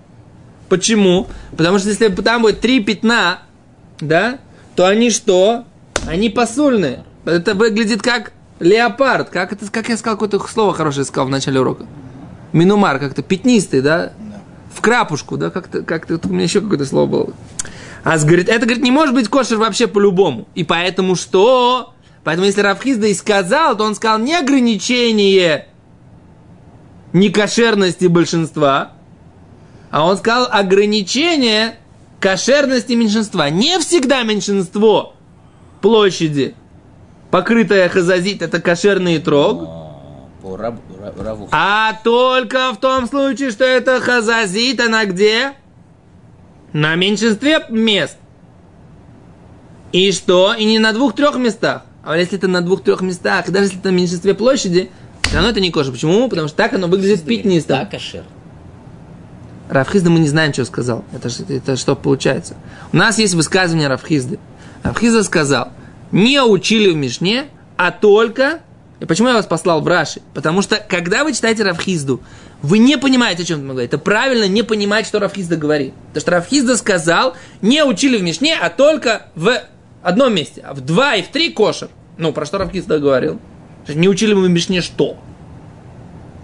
Почему? 0.68 1.26
Потому 1.56 1.78
что 1.78 1.88
если 1.88 2.08
там 2.08 2.42
будет 2.42 2.60
три 2.60 2.80
пятна, 2.80 3.42
да, 4.00 4.38
то 4.76 4.86
они 4.86 5.10
что? 5.10 5.64
Они 6.06 6.30
посульные. 6.30 7.04
Это 7.24 7.54
выглядит 7.54 8.02
как 8.02 8.32
леопард. 8.58 9.30
Как, 9.30 9.52
это, 9.52 9.70
как 9.70 9.88
я 9.88 9.96
сказал, 9.96 10.16
какое-то 10.16 10.46
слово 10.46 10.72
хорошее 10.72 11.04
сказал 11.04 11.26
в 11.26 11.30
начале 11.30 11.60
урока. 11.60 11.86
Минумар, 12.52 12.98
как-то 12.98 13.22
пятнистый, 13.22 13.80
да? 13.80 14.12
В 14.74 14.80
крапушку, 14.80 15.36
да? 15.36 15.50
Как-то, 15.50 15.82
как-то, 15.82 16.20
у 16.24 16.32
меня 16.32 16.44
еще 16.44 16.60
какое-то 16.60 16.84
слово 16.84 17.06
было. 17.06 17.34
А 18.02 18.16
говорит, 18.18 18.48
это, 18.48 18.64
говорит, 18.64 18.82
не 18.82 18.90
может 18.90 19.14
быть 19.14 19.28
кошер 19.28 19.58
вообще 19.58 19.86
по-любому. 19.86 20.48
И 20.54 20.64
поэтому 20.64 21.16
что? 21.16 21.94
Поэтому 22.24 22.46
если 22.46 22.60
Равхизда 22.60 23.06
и 23.08 23.14
сказал, 23.14 23.76
то 23.76 23.84
он 23.84 23.94
сказал 23.94 24.18
не 24.18 24.34
ограничение 24.34 25.68
некошерности 27.12 28.06
большинства, 28.06 28.92
а 29.90 30.06
он 30.06 30.16
сказал 30.16 30.48
ограничение 30.50 31.79
кошерности 32.20 32.92
меньшинства. 32.92 33.50
Не 33.50 33.78
всегда 33.78 34.22
меньшинство 34.22 35.14
площади, 35.80 36.54
покрытая 37.30 37.88
хазазит, 37.88 38.42
это 38.42 38.60
кошерный 38.60 39.18
трог, 39.18 39.68
А, 41.52 41.90
а 41.90 42.00
только 42.02 42.72
в 42.72 42.78
том 42.78 43.06
случае, 43.06 43.50
что 43.50 43.64
это 43.64 44.00
хазазит, 44.00 44.80
она 44.80 45.04
где? 45.04 45.52
На 46.72 46.94
меньшинстве 46.94 47.64
мест. 47.68 48.16
И 49.92 50.12
что? 50.12 50.54
И 50.54 50.64
не 50.64 50.78
на 50.78 50.92
двух-трех 50.92 51.36
местах. 51.36 51.82
А 52.04 52.16
если 52.16 52.38
это 52.38 52.48
на 52.48 52.62
двух-трех 52.62 53.00
местах, 53.00 53.50
даже 53.50 53.66
если 53.66 53.80
это 53.80 53.90
на 53.90 53.94
меньшинстве 53.94 54.34
площади, 54.34 54.90
все 55.22 55.34
равно 55.34 55.50
это 55.50 55.60
не 55.60 55.70
кожа. 55.70 55.92
Почему? 55.92 56.28
Потому 56.28 56.48
что 56.48 56.56
так 56.56 56.72
оно 56.72 56.86
выглядит 56.86 57.22
пятнисто. 57.24 57.68
Да, 57.68 57.86
кошер. 57.86 58.24
Равхизда 59.70 60.10
мы 60.10 60.18
не 60.18 60.28
знаем, 60.28 60.52
что 60.52 60.64
сказал. 60.64 61.04
Это, 61.12 61.28
это 61.48 61.76
что 61.76 61.94
получается? 61.94 62.56
У 62.92 62.96
нас 62.96 63.18
есть 63.18 63.34
высказывание 63.34 63.86
Равхизды. 63.86 64.40
Равхизда 64.82 65.22
сказал, 65.22 65.68
не 66.10 66.42
учили 66.42 66.90
в 66.90 66.96
Мишне, 66.96 67.46
а 67.76 67.92
только... 67.92 68.60
И 68.98 69.06
почему 69.06 69.28
я 69.28 69.34
вас 69.34 69.46
послал 69.46 69.80
в 69.80 69.86
Раши? 69.86 70.22
Потому 70.34 70.60
что, 70.60 70.76
когда 70.76 71.22
вы 71.22 71.32
читаете 71.32 71.62
Равхизду, 71.62 72.20
вы 72.62 72.78
не 72.78 72.98
понимаете, 72.98 73.44
о 73.44 73.46
чем 73.46 73.60
мы 73.60 73.68
говорим. 73.68 73.86
Это 73.88 73.96
правильно 73.96 74.48
не 74.48 74.62
понимать, 74.62 75.06
что 75.06 75.20
Равхизда 75.20 75.56
говорит. 75.56 75.94
Потому 76.08 76.20
что 76.20 76.30
Равхизда 76.32 76.76
сказал, 76.76 77.36
не 77.62 77.84
учили 77.84 78.18
в 78.18 78.22
Мишне, 78.22 78.58
а 78.60 78.70
только 78.70 79.28
в 79.36 79.52
одном 80.02 80.34
месте. 80.34 80.62
А 80.66 80.74
в 80.74 80.80
два 80.80 81.14
и 81.14 81.22
в 81.22 81.28
три 81.28 81.52
кошер. 81.52 81.90
Ну, 82.18 82.32
про 82.32 82.44
что 82.44 82.58
Равхизда 82.58 82.98
говорил? 82.98 83.40
Не 83.86 84.08
учили 84.08 84.34
мы 84.34 84.48
в 84.48 84.50
Мишне 84.50 84.80
что? 84.80 85.16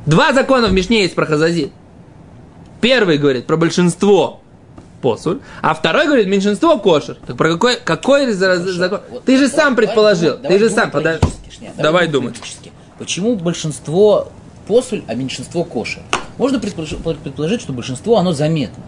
Два 0.06 0.32
закона 0.32 0.68
в 0.68 0.72
Мишне 0.72 1.02
есть 1.02 1.16
про 1.16 1.26
Хазазит. 1.26 1.72
Первый 2.86 3.18
говорит 3.18 3.46
про 3.48 3.56
большинство 3.56 4.38
посуль, 5.02 5.40
а 5.60 5.74
второй 5.74 6.06
говорит 6.06 6.28
меньшинство 6.28 6.78
кошер. 6.78 7.16
Так 7.26 7.36
про 7.36 7.50
какой, 7.54 7.80
какой 7.80 8.30
за- 8.32 8.58
за- 8.58 8.72
закон? 8.74 9.00
Вот 9.10 9.24
Ты 9.24 9.38
же 9.38 9.48
давай- 9.48 9.56
сам 9.56 9.74
давай 9.74 9.86
предположил. 9.88 10.36
давай 10.38 10.56
Ты 10.56 10.64
же 10.64 10.70
сам. 10.70 10.90
пода- 10.92 11.18
логически, 11.20 11.50
Шня, 11.50 11.72
Давай 11.76 12.06
думать. 12.06 12.36
Почему 12.96 13.34
большинство 13.34 14.28
посуль, 14.68 15.02
а 15.08 15.14
меньшинство 15.16 15.64
кошер? 15.64 16.04
Можно 16.38 16.60
предположить, 16.60 17.60
что 17.60 17.72
большинство, 17.72 18.18
оно 18.18 18.32
заметно. 18.32 18.84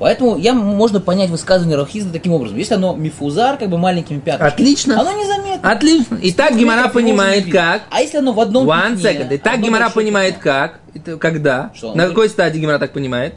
Поэтому 0.00 0.38
я, 0.38 0.54
можно 0.54 0.98
понять 0.98 1.28
высказывание 1.28 1.76
Рахизда 1.76 2.10
таким 2.10 2.32
образом. 2.32 2.56
Если 2.56 2.72
оно 2.72 2.96
мифузар, 2.96 3.58
как 3.58 3.68
бы 3.68 3.76
маленькими 3.76 4.18
пятнами, 4.18 4.50
Отлично. 4.50 4.98
оно 4.98 5.12
незаметно. 5.12 5.70
Отлично. 5.70 6.14
И 6.22 6.32
так 6.32 6.56
Гимара 6.56 6.88
понимает 6.88 7.52
как. 7.52 7.82
А 7.90 8.00
если 8.00 8.16
оно 8.16 8.32
в 8.32 8.40
одном 8.40 8.66
One 8.66 8.96
пятне, 8.96 9.26
second. 9.26 9.34
И 9.34 9.36
так 9.36 9.60
Гимара 9.60 9.90
понимает 9.90 10.38
как. 10.38 10.80
Это 10.94 11.18
когда? 11.18 11.70
Что, 11.74 11.94
На 11.94 12.08
какой 12.08 12.30
стадии 12.30 12.58
Гимара 12.58 12.78
так 12.78 12.94
понимает? 12.94 13.34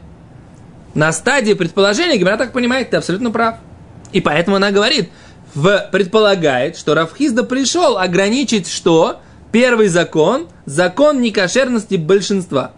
На 0.94 1.12
стадии 1.12 1.52
предположения 1.52 2.16
Гимара 2.16 2.38
так 2.38 2.52
понимает, 2.52 2.88
ты 2.88 2.96
абсолютно 2.96 3.30
прав. 3.30 3.56
И 4.12 4.22
поэтому 4.22 4.56
она 4.56 4.70
говорит, 4.70 5.10
в, 5.54 5.90
предполагает, 5.92 6.78
что 6.78 6.94
Равхизда 6.94 7.44
пришел 7.44 7.98
ограничить 7.98 8.68
что? 8.68 9.20
Первый 9.52 9.88
закон– 9.88 10.48
закон 10.64 11.20
некошерности 11.20 11.96
большинства. 11.96 12.72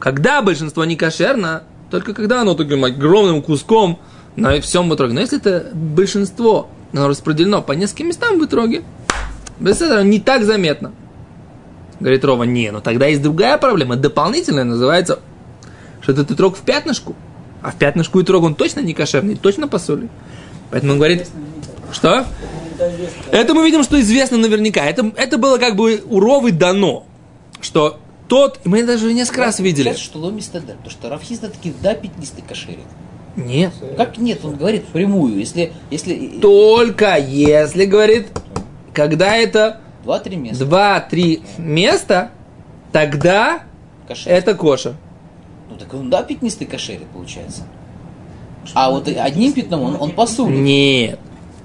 Когда 0.00 0.42
большинство 0.42 0.84
не 0.84 0.96
кошерно, 0.96 1.62
только 1.90 2.14
когда 2.14 2.42
оно 2.42 2.54
таким 2.54 2.84
огромным 2.84 3.42
куском 3.42 3.98
на 4.36 4.60
всем 4.60 4.92
итоге. 4.94 5.12
Но 5.12 5.20
если 5.20 5.38
это 5.38 5.70
большинство, 5.74 6.68
оно 6.92 7.08
распределено 7.08 7.62
по 7.62 7.72
нескольким 7.72 8.08
местам 8.08 8.38
в 8.38 8.44
итоге, 8.44 8.82
без 9.58 9.80
этого 9.80 10.02
не 10.02 10.20
так 10.20 10.44
заметно. 10.44 10.92
Говорит 11.98 12.24
Рова, 12.24 12.44
не, 12.44 12.70
ну 12.70 12.80
тогда 12.80 13.06
есть 13.06 13.22
другая 13.22 13.58
проблема, 13.58 13.96
дополнительная, 13.96 14.64
называется, 14.64 15.18
что 16.00 16.12
этот 16.12 16.30
итрог 16.30 16.56
в 16.56 16.60
пятнышку. 16.60 17.14
А 17.60 17.72
в 17.72 17.76
пятнышку 17.76 18.22
итрог 18.22 18.42
он 18.42 18.54
точно 18.54 18.80
не 18.80 18.94
кошерный, 18.94 19.36
точно 19.36 19.68
посоли. 19.68 20.08
Поэтому 20.70 20.92
он 20.92 20.98
говорит, 20.98 21.28
что? 21.92 22.24
Это 23.30 23.52
мы 23.52 23.64
видим, 23.64 23.82
что 23.82 24.00
известно 24.00 24.38
наверняка. 24.38 24.82
Это, 24.84 25.12
это 25.16 25.36
было 25.36 25.58
как 25.58 25.76
бы 25.76 26.02
у 26.08 26.20
Ровы 26.20 26.52
дано, 26.52 27.04
что 27.60 28.00
тот, 28.30 28.60
мы 28.64 28.84
даже 28.84 29.12
несколько 29.12 29.40
раз 29.40 29.58
видели. 29.58 29.88
Кажется, 29.88 30.04
что 30.06 30.20
ломис 30.20 30.46
тадер, 30.46 30.76
потому 30.76 30.90
что 30.90 31.08
Рафхизда 31.10 31.50
таки 31.50 31.74
да 31.82 31.94
пятнистый 31.94 32.44
кошерит. 32.48 32.78
Нет. 33.34 33.72
Как 33.96 34.18
нет? 34.18 34.44
Он 34.44 34.54
говорит 34.56 34.86
прямую. 34.86 35.36
Если, 35.38 35.72
если 35.90 36.38
Только 36.40 37.16
если, 37.18 37.86
говорит, 37.86 38.28
когда 38.94 39.36
это 39.36 39.80
два-три 40.04 40.36
места, 40.36 40.64
два-три 40.64 41.42
места, 41.58 42.30
тогда 42.92 43.62
кошерит. 44.06 44.38
это 44.38 44.54
коша. 44.54 44.94
Ну 45.68 45.76
так 45.76 45.92
он 45.92 46.08
да 46.08 46.22
пятнистый 46.22 46.66
кошерит, 46.68 47.06
получается. 47.12 47.62
А 48.74 48.90
вот 48.92 49.08
одним 49.08 49.52
пятном 49.52 49.82
он, 49.82 49.96
он 49.98 50.10
посулит. 50.12 50.56
Нет. 50.58 51.18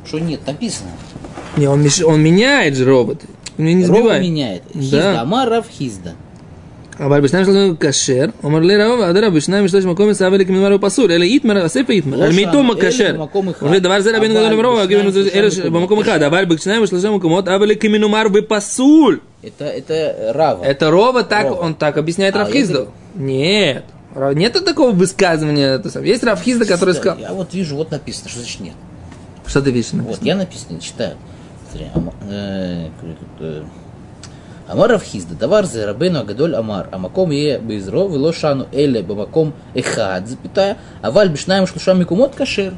Что 0.06 0.20
нет, 0.20 0.46
написано. 0.48 0.90
Не, 1.58 1.68
он, 1.68 1.84
меш- 1.86 2.04
он 2.04 2.22
меняет 2.22 2.76
же 2.76 2.86
робот. 2.86 3.22
Меня 3.58 3.74
не 3.74 3.86
Рова 3.86 3.98
сбивай. 4.00 4.22
меняет. 4.22 4.64
Да. 4.74 4.80
Хизда, 4.82 5.22
Амар 5.22 5.50
Рафхизда. 5.50 6.14
אבל 7.01 7.21
בשניים 7.21 7.45
שלושים 7.45 7.77
כשר, 7.81 8.25
אומר 8.43 8.59
לי 8.61 8.77
רב, 8.77 9.01
אדרבה, 9.01 9.31
בשניים 9.31 9.65
ושלוש 9.65 9.85
מקום 9.85 10.11
יצא 10.11 10.29
ולק 10.33 10.51
ממר 10.51 10.73
הוא 10.73 10.79
פסול, 10.83 11.13
אלא 11.13 11.25
איתמר, 11.25 11.67
אסף 11.67 11.81
איתמר, 11.91 12.17
לא 12.17 12.25
על 12.25 12.31
שם, 12.33 12.37
מיתום 12.37 12.71
אלה 12.71 12.91
כשר. 12.91 13.13
במקום 13.15 13.49
אחד. 13.49 13.63
אומר 13.63 13.73
לי, 13.73 13.81
דבר 13.81 14.01
זה 14.01 14.17
רבינו 14.17 14.35
אבל 14.39 14.47
גדול 14.49 14.67
ורוב, 14.67 14.81
בשניים 14.83 15.01
אלה 15.01 15.09
ושלושה 15.09 15.51
ש- 15.51 15.59
מקומות. 15.59 15.81
במקום 15.83 16.01
אחד, 16.01 16.23
אבל 16.23 16.45
בשניים 16.45 16.83
ושלושה 16.83 17.11
מקומות, 17.11 17.49
אבל 17.49 17.71
כמנומר 17.81 18.23
ופסול. 18.35 19.19
Это, 19.45 19.65
это 19.65 20.35
Рава. 20.35 20.65
Это 20.65 20.91
Рова 20.91 21.23
так, 21.23 21.47
Рова. 21.47 21.61
он 21.65 21.75
так 21.75 21.97
объясняет 21.97 22.37
А, 22.37 22.41
Равхизду. 22.41 22.89
Нет. 23.17 23.85
Ра- 24.15 24.35
Нет 24.35 24.53
такого 24.65 24.91
высказывания. 24.93 25.79
это 25.79 25.89
самое. 25.91 26.11
Есть 26.13 26.25
Равхизда, 26.25 26.67
который 26.67 26.93
Да, 26.95 27.01
сказал... 27.01 27.19
Я 27.19 27.33
вот 27.33 27.55
вижу, 27.55 27.77
вот 27.77 27.91
написано, 27.91 28.29
что 28.29 28.41
значит 28.41 28.61
нет. 28.61 28.75
Что 29.47 29.63
ты 29.63 29.71
видишь? 29.71 29.93
Вот, 29.95 30.19
я 30.23 30.37
написано, 30.37 30.79
читаю. 30.81 31.17
Амар 34.68 34.90
Равхизда, 34.90 35.36
давар 35.36 35.66
зе 35.66 35.86
рабену 35.86 36.20
агадоль 36.22 36.56
амар, 36.56 36.88
а 36.92 36.98
маком 36.98 37.30
е 37.32 37.60
бейзро, 37.60 38.08
вело 38.08 38.34
шану 38.34 38.66
эле 38.72 39.04
бамаком 39.04 39.54
эхад, 39.76 40.28
запятая, 40.28 40.78
а 41.02 41.12
валь 41.12 41.30
бишнаем 41.30 41.68
шлуша 41.68 41.94
микумот 41.94 42.34
кашер. 42.36 42.74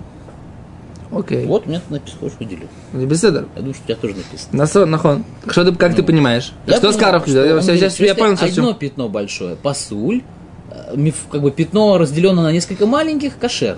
Окей. 1.10 1.46
Вот 1.46 1.66
у 1.66 1.70
меня 1.70 1.80
тут 1.80 1.92
написано, 1.92 2.20
хочешь 2.20 2.38
выделю. 2.40 2.68
Беседер. 2.92 3.46
Я 3.56 3.62
думаю, 3.62 3.74
что 3.74 3.84
у 3.84 3.88
тебя 3.88 3.96
тоже 3.96 4.16
написано. 4.16 4.62
Насо- 4.62 4.86
Нахон. 4.86 5.24
Что 5.50 5.64
ты, 5.64 5.74
как 5.74 5.96
ты 5.96 6.04
понимаешь? 6.04 6.52
Ну, 6.66 6.74
Я 6.74 6.78
Что 6.80 6.92
понимаю, 6.92 7.22
что 7.62 7.72
Я 7.72 7.78
сейчас- 7.78 8.00
я 8.02 8.14
понял 8.16 8.34
Одно 8.34 8.46
совсем. 8.48 8.74
пятно 8.76 9.08
большое, 9.08 9.56
пасуль, 9.56 10.24
э, 10.72 11.12
как 11.32 11.42
бы 11.42 11.52
пятно 11.52 11.98
разделено 11.98 12.42
на 12.42 12.52
несколько 12.52 12.86
маленьких, 12.86 13.38
кашер. 13.40 13.78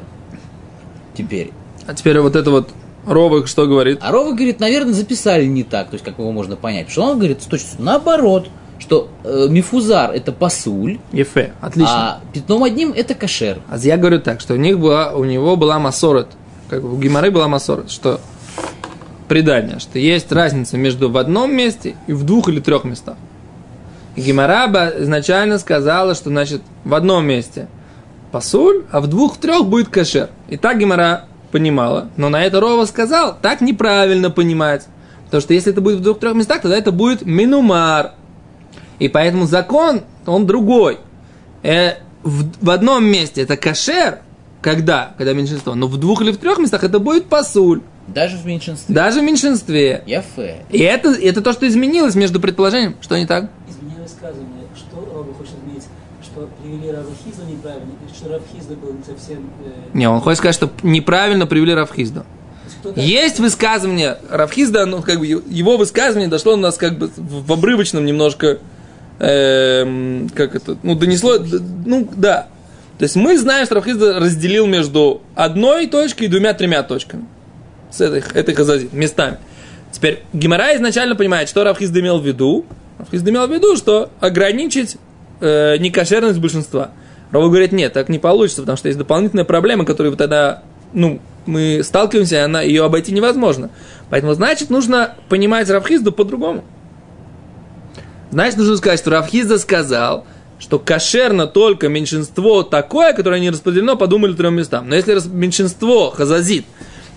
Теперь. 1.15 1.51
А 1.85 1.93
теперь 1.93 2.19
вот 2.19 2.35
это 2.35 2.49
вот 2.49 2.69
Рова 3.09 3.47
что 3.47 3.65
говорит? 3.65 3.97
А 4.01 4.11
Рова 4.11 4.33
говорит, 4.33 4.59
наверное, 4.59 4.93
записали 4.93 5.45
не 5.45 5.63
так, 5.63 5.89
то 5.89 5.95
есть 5.95 6.05
как 6.05 6.19
его 6.19 6.31
можно 6.31 6.55
понять. 6.55 6.87
Потому 6.87 7.05
что 7.05 7.11
он 7.13 7.17
говорит 7.17 7.41
с 7.41 7.45
точностью 7.45 7.83
наоборот, 7.83 8.49
что 8.77 9.09
э, 9.23 9.47
мифузар 9.49 10.11
это 10.11 10.31
пасуль, 10.31 10.99
Ефе. 11.11 11.53
Отлично. 11.59 11.91
а 11.91 12.21
пятном 12.33 12.63
одним 12.63 12.91
это 12.91 13.15
кашер. 13.15 13.59
А 13.67 13.77
я 13.77 13.97
говорю 13.97 14.21
так, 14.21 14.39
что 14.39 14.53
у 14.53 14.57
них 14.57 14.79
была, 14.79 15.13
у 15.13 15.23
него 15.23 15.55
была 15.55 15.79
масорот, 15.79 16.27
как 16.69 16.83
у 16.83 16.97
Гимары 16.97 17.31
была 17.31 17.47
масорот, 17.47 17.89
что 17.89 18.21
предание, 19.27 19.79
что 19.79 19.97
есть 19.97 20.31
разница 20.31 20.77
между 20.77 21.09
в 21.09 21.17
одном 21.17 21.55
месте 21.55 21.95
и 22.05 22.13
в 22.13 22.23
двух 22.23 22.47
или 22.49 22.59
трех 22.59 22.83
местах. 22.83 23.17
Гимараба 24.15 24.91
изначально 24.99 25.57
сказала, 25.57 26.13
что 26.13 26.29
значит 26.29 26.61
в 26.83 26.93
одном 26.93 27.25
месте 27.25 27.67
пасуль, 28.31 28.83
а 28.91 29.01
в 29.01 29.07
двух, 29.07 29.35
в 29.35 29.39
трех 29.39 29.65
будет 29.65 29.89
кашер. 29.89 30.29
И 30.47 30.57
так 30.57 30.77
Гимара 30.77 31.25
понимала. 31.49 32.09
Но 32.17 32.29
на 32.29 32.43
это 32.43 32.59
Рова 32.59 32.85
сказал, 32.85 33.37
так 33.41 33.61
неправильно 33.61 34.29
понимать. 34.29 34.87
Потому 35.25 35.41
что 35.41 35.53
если 35.53 35.71
это 35.71 35.81
будет 35.81 35.99
в 35.99 36.01
двух-трех 36.01 36.33
местах, 36.33 36.61
тогда 36.61 36.77
это 36.77 36.91
будет 36.91 37.25
минумар. 37.25 38.13
И 38.97 39.07
поэтому 39.07 39.45
закон, 39.45 40.01
он 40.25 40.47
другой. 40.47 40.97
Э, 41.63 41.95
в, 42.23 42.45
в 42.61 42.69
одном 42.69 43.05
месте 43.05 43.41
это 43.43 43.55
кашер, 43.55 44.19
когда? 44.61 45.13
Когда 45.17 45.33
меньшинство. 45.33 45.75
Но 45.75 45.87
в 45.87 45.97
двух 45.97 46.21
или 46.21 46.31
в 46.31 46.37
трех 46.37 46.57
местах 46.57 46.83
это 46.83 46.99
будет 46.99 47.25
пасуль. 47.25 47.81
Даже 48.07 48.37
в 48.37 48.45
меньшинстве. 48.45 48.93
Даже 48.93 49.21
в 49.21 49.23
меньшинстве. 49.23 50.03
Яфе. 50.07 50.65
И 50.69 50.79
это, 50.79 51.11
это 51.11 51.41
то, 51.41 51.53
что 51.53 51.67
изменилось 51.67 52.15
между 52.15 52.39
предположением. 52.39 52.95
Что 53.01 53.17
не 53.17 53.27
так? 53.27 53.51
Изменяя 53.69 54.01
высказывание, 54.01 54.67
что 54.75 54.97
Раба 55.15 55.33
хочет 55.33 55.58
что 56.31 56.49
привели 56.61 56.91
Раба 56.91 57.09
Хизда 57.23 57.43
неправильно, 57.45 57.91
и 58.07 58.15
что 58.15 58.29
Раб 58.29 58.43
Хизда 58.53 58.75
был 58.75 58.93
не 58.93 59.03
совсем... 59.03 59.49
э, 59.65 59.71
Не, 59.93 60.09
он 60.09 60.21
хочет 60.21 60.39
сказать, 60.39 60.55
что 60.55 60.69
неправильно 60.83 61.47
привели 61.47 61.73
Равхизда. 61.73 62.25
то 62.83 62.93
есть 62.95 63.39
высказывание 63.39 64.17
Равхизда, 64.29 64.85
ну, 64.85 65.01
как 65.01 65.19
бы 65.19 65.25
его 65.27 65.77
высказывание 65.77 66.29
дошло 66.29 66.53
у 66.53 66.57
нас 66.57 66.77
как 66.77 66.97
бы 66.97 67.09
в, 67.15 67.51
обрывочном 67.51 68.05
немножко, 68.05 68.59
эм, 69.19 70.29
как 70.35 70.55
это, 70.55 70.77
ну, 70.83 70.95
донесло, 70.95 71.37
ну, 71.85 72.07
да. 72.15 72.47
То 72.97 73.03
есть 73.03 73.15
мы 73.15 73.37
знаем, 73.37 73.65
что 73.65 73.75
Равхизда 73.75 74.19
разделил 74.19 74.67
между 74.67 75.21
одной 75.35 75.87
точкой 75.87 76.23
и 76.23 76.27
двумя-тремя 76.27 76.83
точками. 76.83 77.25
С 77.91 78.01
этой, 78.01 78.21
этой 78.33 78.53
хазазит, 78.53 78.93
местами. 78.93 79.37
Теперь 79.91 80.23
Гимара 80.33 80.75
изначально 80.75 81.15
понимает, 81.15 81.49
что 81.49 81.63
Равхизда 81.63 82.01
имел 82.01 82.19
в 82.19 82.25
виду. 82.27 82.65
Равхизда 82.99 83.31
имел 83.31 83.47
в 83.47 83.51
виду, 83.51 83.75
что 83.77 84.11
ограничить 84.19 84.97
э, 85.41 85.77
некошерность 85.77 86.39
большинства. 86.39 86.91
Рава 87.31 87.47
говорит, 87.47 87.71
нет, 87.71 87.93
так 87.93 88.09
не 88.09 88.19
получится, 88.19 88.61
потому 88.61 88.77
что 88.77 88.87
есть 88.87 88.97
дополнительная 88.97 89.45
проблема, 89.45 89.85
которую 89.85 90.15
тогда, 90.15 90.63
ну, 90.93 91.19
мы 91.45 91.81
сталкиваемся, 91.83 92.35
и 92.35 92.39
она, 92.39 92.61
ее 92.61 92.83
обойти 92.83 93.11
невозможно. 93.11 93.69
Поэтому, 94.09 94.33
значит, 94.33 94.69
нужно 94.69 95.15
понимать 95.29 95.69
Равхизду 95.69 96.11
по-другому. 96.11 96.63
Значит, 98.31 98.57
нужно 98.57 98.77
сказать, 98.77 98.99
что 98.99 99.11
Равхизда 99.11 99.57
сказал, 99.57 100.25
что 100.59 100.77
кошерно 100.77 101.47
только 101.47 101.87
меньшинство 101.87 102.63
такое, 102.63 103.13
которое 103.13 103.39
не 103.39 103.49
распределено 103.49 103.95
по 103.95 104.07
двум 104.07 104.25
или 104.25 104.33
трем 104.33 104.55
местам. 104.55 104.89
Но 104.89 104.95
если 104.95 105.19
меньшинство 105.29 106.11
хазазит 106.11 106.65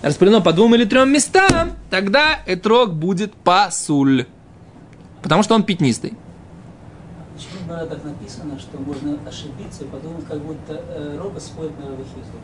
распределено 0.01 0.41
по 0.41 0.53
двум 0.53 0.75
или 0.75 0.85
трем 0.85 1.11
местам, 1.11 1.73
тогда 1.89 2.39
этрог 2.45 2.93
будет 2.93 3.33
пасуль. 3.33 4.25
Потому 5.21 5.43
что 5.43 5.55
он 5.55 5.63
пятнистый. 5.63 6.13
Гмара 7.65 7.85
так 7.85 8.03
написано, 8.03 8.59
что 8.59 8.77
можно 8.79 9.17
ошибиться 9.27 9.83
и 9.83 9.87
подумать, 9.87 10.25
как 10.27 10.39
будто 10.39 10.73
э, 10.73 11.17
Роба 11.21 11.39
спорит 11.39 11.71
на 11.79 11.85
Раба 11.91 12.03
Хизду? 12.03 12.37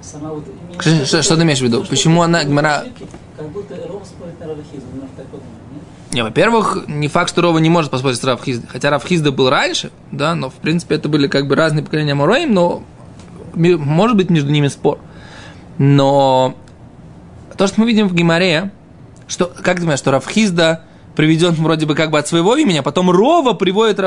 Сама 0.00 0.30
вот... 0.32 0.44
Что- 0.80 1.04
что- 1.06 1.22
что 1.22 1.36
ты 1.36 1.42
имеешь 1.42 1.58
в 1.58 1.62
виду? 1.62 1.80
что 1.82 1.90
Почему 1.90 2.22
она, 2.22 2.44
Гмара- 2.44 2.84
Как 3.36 3.48
будто 3.50 3.74
Роба 3.88 4.04
спорит 4.04 4.38
на 4.40 4.46
Раба 4.46 4.62
Хизду, 4.62 4.86
немножко 4.92 5.16
так 5.16 5.26
подумал, 5.26 5.52
нет? 5.74 5.82
Не, 6.14 6.22
во-первых, 6.22 6.84
не 6.88 7.08
факт, 7.08 7.30
что 7.30 7.42
Рова 7.42 7.58
не 7.58 7.68
может 7.68 7.90
поспорить 7.90 8.18
с 8.18 8.24
Равхиздой. 8.24 8.68
Хотя 8.70 8.90
Равхизда 8.90 9.30
был 9.32 9.50
раньше, 9.50 9.90
да, 10.12 10.34
но 10.34 10.48
в 10.50 10.54
принципе 10.54 10.94
это 10.94 11.08
были 11.08 11.26
как 11.28 11.46
бы 11.46 11.54
разные 11.54 11.84
поколения 11.84 12.14
Мураим, 12.14 12.54
но 12.54 12.82
может 13.54 14.16
быть 14.16 14.30
между 14.30 14.50
ними 14.50 14.68
спор. 14.68 14.98
Но 15.78 16.54
то, 17.56 17.66
что 17.66 17.80
мы 17.80 17.86
видим 17.86 18.08
в 18.08 18.14
Гимаре, 18.14 18.70
что, 19.26 19.46
как 19.46 19.76
ты 19.76 19.82
думаешь, 19.82 19.98
что 19.98 20.10
Равхизда 20.12 20.84
приведен 21.18 21.52
вроде 21.54 21.84
бы 21.84 21.96
как 21.96 22.12
бы 22.12 22.18
от 22.20 22.28
своего 22.28 22.54
имени, 22.54 22.78
а 22.78 22.82
потом 22.84 23.10
Рова 23.10 23.52
приводит 23.52 23.98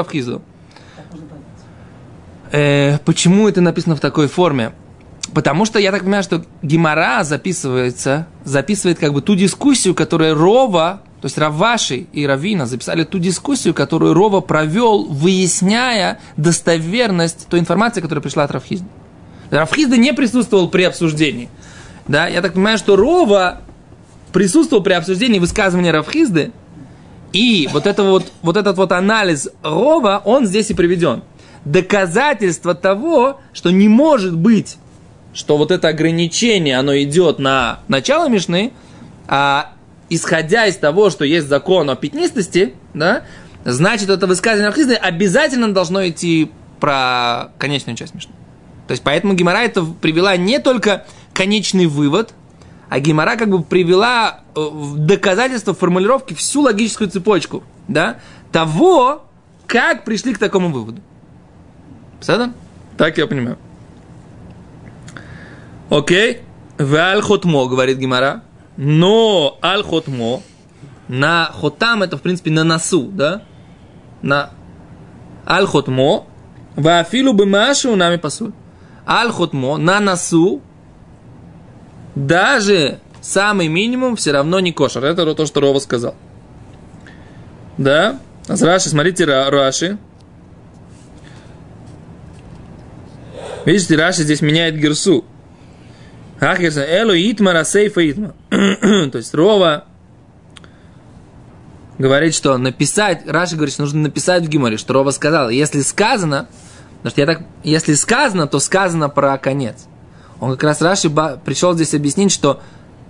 понять. 1.27 1.45
Э, 2.53 2.99
почему 2.99 3.49
это 3.49 3.59
написано 3.59 3.97
в 3.97 3.99
такой 3.99 4.29
форме? 4.29 4.71
Потому 5.33 5.65
что 5.65 5.77
я 5.77 5.91
так 5.91 6.03
понимаю, 6.03 6.23
что 6.23 6.45
Гимара 6.61 7.25
записывается, 7.25 8.27
записывает 8.45 8.97
как 8.97 9.11
бы 9.11 9.21
ту 9.21 9.35
дискуссию, 9.35 9.93
которую 9.93 10.35
Рова, 10.35 11.01
то 11.19 11.25
есть 11.25 11.37
Раваши 11.37 12.07
и 12.13 12.25
Равина 12.25 12.65
записали 12.65 13.03
ту 13.03 13.19
дискуссию, 13.19 13.73
которую 13.73 14.13
Рова 14.13 14.39
провел, 14.39 15.03
выясняя 15.03 16.17
достоверность 16.37 17.45
той 17.49 17.59
информации, 17.59 17.99
которая 17.99 18.21
пришла 18.21 18.45
от 18.45 18.51
Равхизда. 18.51 18.87
Равхизда 19.49 19.97
не 19.97 20.13
присутствовал 20.13 20.69
при 20.69 20.83
обсуждении. 20.83 21.49
Да, 22.07 22.29
я 22.29 22.41
так 22.41 22.53
понимаю, 22.53 22.77
что 22.77 22.95
Рова 22.95 23.63
присутствовал 24.31 24.81
при 24.81 24.93
обсуждении 24.93 25.39
высказывания 25.39 25.91
Равхизды, 25.91 26.53
и 27.33 27.69
вот, 27.71 27.85
это 27.87 28.03
вот, 28.03 28.31
вот 28.41 28.57
этот 28.57 28.77
вот 28.77 28.91
анализ 28.91 29.49
Рова, 29.63 30.21
он 30.25 30.45
здесь 30.45 30.69
и 30.69 30.73
приведен. 30.73 31.23
Доказательство 31.63 32.75
того, 32.75 33.39
что 33.53 33.71
не 33.71 33.87
может 33.87 34.35
быть, 34.35 34.77
что 35.33 35.57
вот 35.57 35.71
это 35.71 35.87
ограничение, 35.87 36.77
оно 36.77 36.97
идет 36.97 37.39
на 37.39 37.79
начало 37.87 38.27
Мишны, 38.27 38.73
а 39.27 39.73
исходя 40.09 40.65
из 40.65 40.75
того, 40.75 41.09
что 41.09 41.23
есть 41.23 41.47
закон 41.47 41.89
о 41.89 41.95
пятнистости, 41.95 42.73
да, 42.93 43.23
значит, 43.63 44.09
это 44.09 44.27
высказывание 44.27 44.67
Равхизды 44.67 44.95
обязательно 44.95 45.73
должно 45.73 46.07
идти 46.07 46.51
про 46.79 47.51
конечную 47.57 47.95
часть 47.95 48.13
Мишны. 48.13 48.33
То 48.87 48.91
есть, 48.91 49.03
поэтому 49.03 49.35
Гимара 49.35 49.59
это 49.59 49.83
привела 49.83 50.35
не 50.35 50.59
только 50.59 51.05
конечный 51.33 51.85
вывод, 51.85 52.33
а 52.91 52.99
Гимара 52.99 53.37
как 53.37 53.49
бы 53.49 53.63
привела 53.63 54.41
э, 54.53 54.59
в 54.59 54.97
доказательство 54.97 55.73
формулировки 55.73 56.33
всю 56.33 56.59
логическую 56.59 57.09
цепочку, 57.09 57.63
да, 57.87 58.19
того, 58.51 59.23
как 59.65 60.03
пришли 60.03 60.33
к 60.33 60.37
такому 60.37 60.73
выводу. 60.73 61.01
Понятно? 62.19 62.53
Так 62.97 63.17
я 63.17 63.27
понимаю. 63.27 63.57
Окей. 65.89 66.41
В 66.77 66.93
аль-хотмо, 66.95 67.67
говорит 67.67 67.97
Гимара. 67.97 68.43
Но 68.75 69.57
аль-хотмо, 69.63 70.43
на 71.07 71.45
хотам 71.53 72.03
это, 72.03 72.17
в 72.17 72.21
принципе, 72.21 72.51
на 72.51 72.65
носу, 72.65 73.03
да? 73.03 73.43
На 74.21 74.49
аль-хотмо, 75.47 76.27
вафилу 76.75 77.31
бы 77.31 77.45
машу 77.45 77.95
нами 77.95 78.17
пасуль. 78.17 78.51
Аль-хотмо, 79.07 79.77
на 79.77 80.01
носу, 80.01 80.61
даже 82.15 82.99
самый 83.21 83.67
минимум 83.67 84.15
все 84.15 84.31
равно 84.31 84.59
не 84.59 84.71
кошер. 84.71 85.03
Это 85.03 85.33
то, 85.33 85.45
что 85.45 85.61
Рова 85.61 85.79
сказал. 85.79 86.15
Да? 87.77 88.19
А 88.47 88.57
с 88.57 88.61
Раши, 88.61 88.89
смотрите, 88.89 89.25
Раши. 89.25 89.97
Видите, 93.65 93.95
Раши 93.95 94.23
здесь 94.23 94.41
меняет 94.41 94.75
герсу. 94.77 95.23
Ах, 96.39 96.59
герса, 96.59 96.83
элу 96.83 97.13
итма 97.13 97.53
расейфа 97.53 98.01
итма. 98.09 98.33
То 98.49 99.17
есть 99.17 99.33
Рова 99.33 99.85
говорит, 101.99 102.33
что 102.33 102.57
написать, 102.57 103.27
Раши 103.27 103.55
говорит, 103.55 103.73
что 103.73 103.83
нужно 103.83 104.01
написать 104.01 104.43
в 104.43 104.49
Гиморе, 104.49 104.77
что 104.77 104.93
Рова 104.93 105.11
сказал, 105.11 105.49
если 105.49 105.81
сказано, 105.81 106.47
потому 106.97 107.11
что 107.11 107.21
я 107.21 107.27
так, 107.27 107.41
если 107.63 107.93
сказано, 107.93 108.47
то 108.47 108.59
сказано 108.59 109.07
про 109.07 109.37
конец. 109.37 109.85
Он 110.41 110.51
как 110.51 110.63
раз 110.63 110.81
Раши 110.81 111.09
пришел 111.09 111.75
здесь 111.75 111.93
объяснить, 111.93 112.31
что 112.31 112.59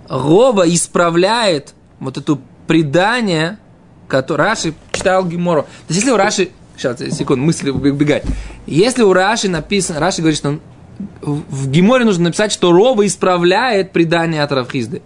Рова 0.08 0.68
исправляет 0.68 1.74
вот 1.98 2.18
эту 2.18 2.40
предание, 2.66 3.58
которое 4.06 4.50
Раши 4.50 4.74
читал 4.92 5.24
Гимору. 5.24 5.62
То 5.62 5.68
есть 5.88 6.00
если 6.00 6.12
у 6.12 6.16
Раши, 6.16 6.50
сейчас, 6.76 6.98
секунду, 6.98 7.42
мысли 7.42 7.70
убегать. 7.70 8.22
Если 8.66 9.02
у 9.02 9.14
Раши 9.14 9.48
написано, 9.48 9.98
Раши 9.98 10.20
говорит, 10.20 10.38
что 10.38 10.58
в 11.22 11.70
Гиморе 11.70 12.04
нужно 12.04 12.24
написать, 12.24 12.52
что 12.52 12.70
Рова 12.70 13.06
исправляет 13.06 13.92
предание 13.92 14.42
от 14.42 14.52
Равхизды. 14.52 15.00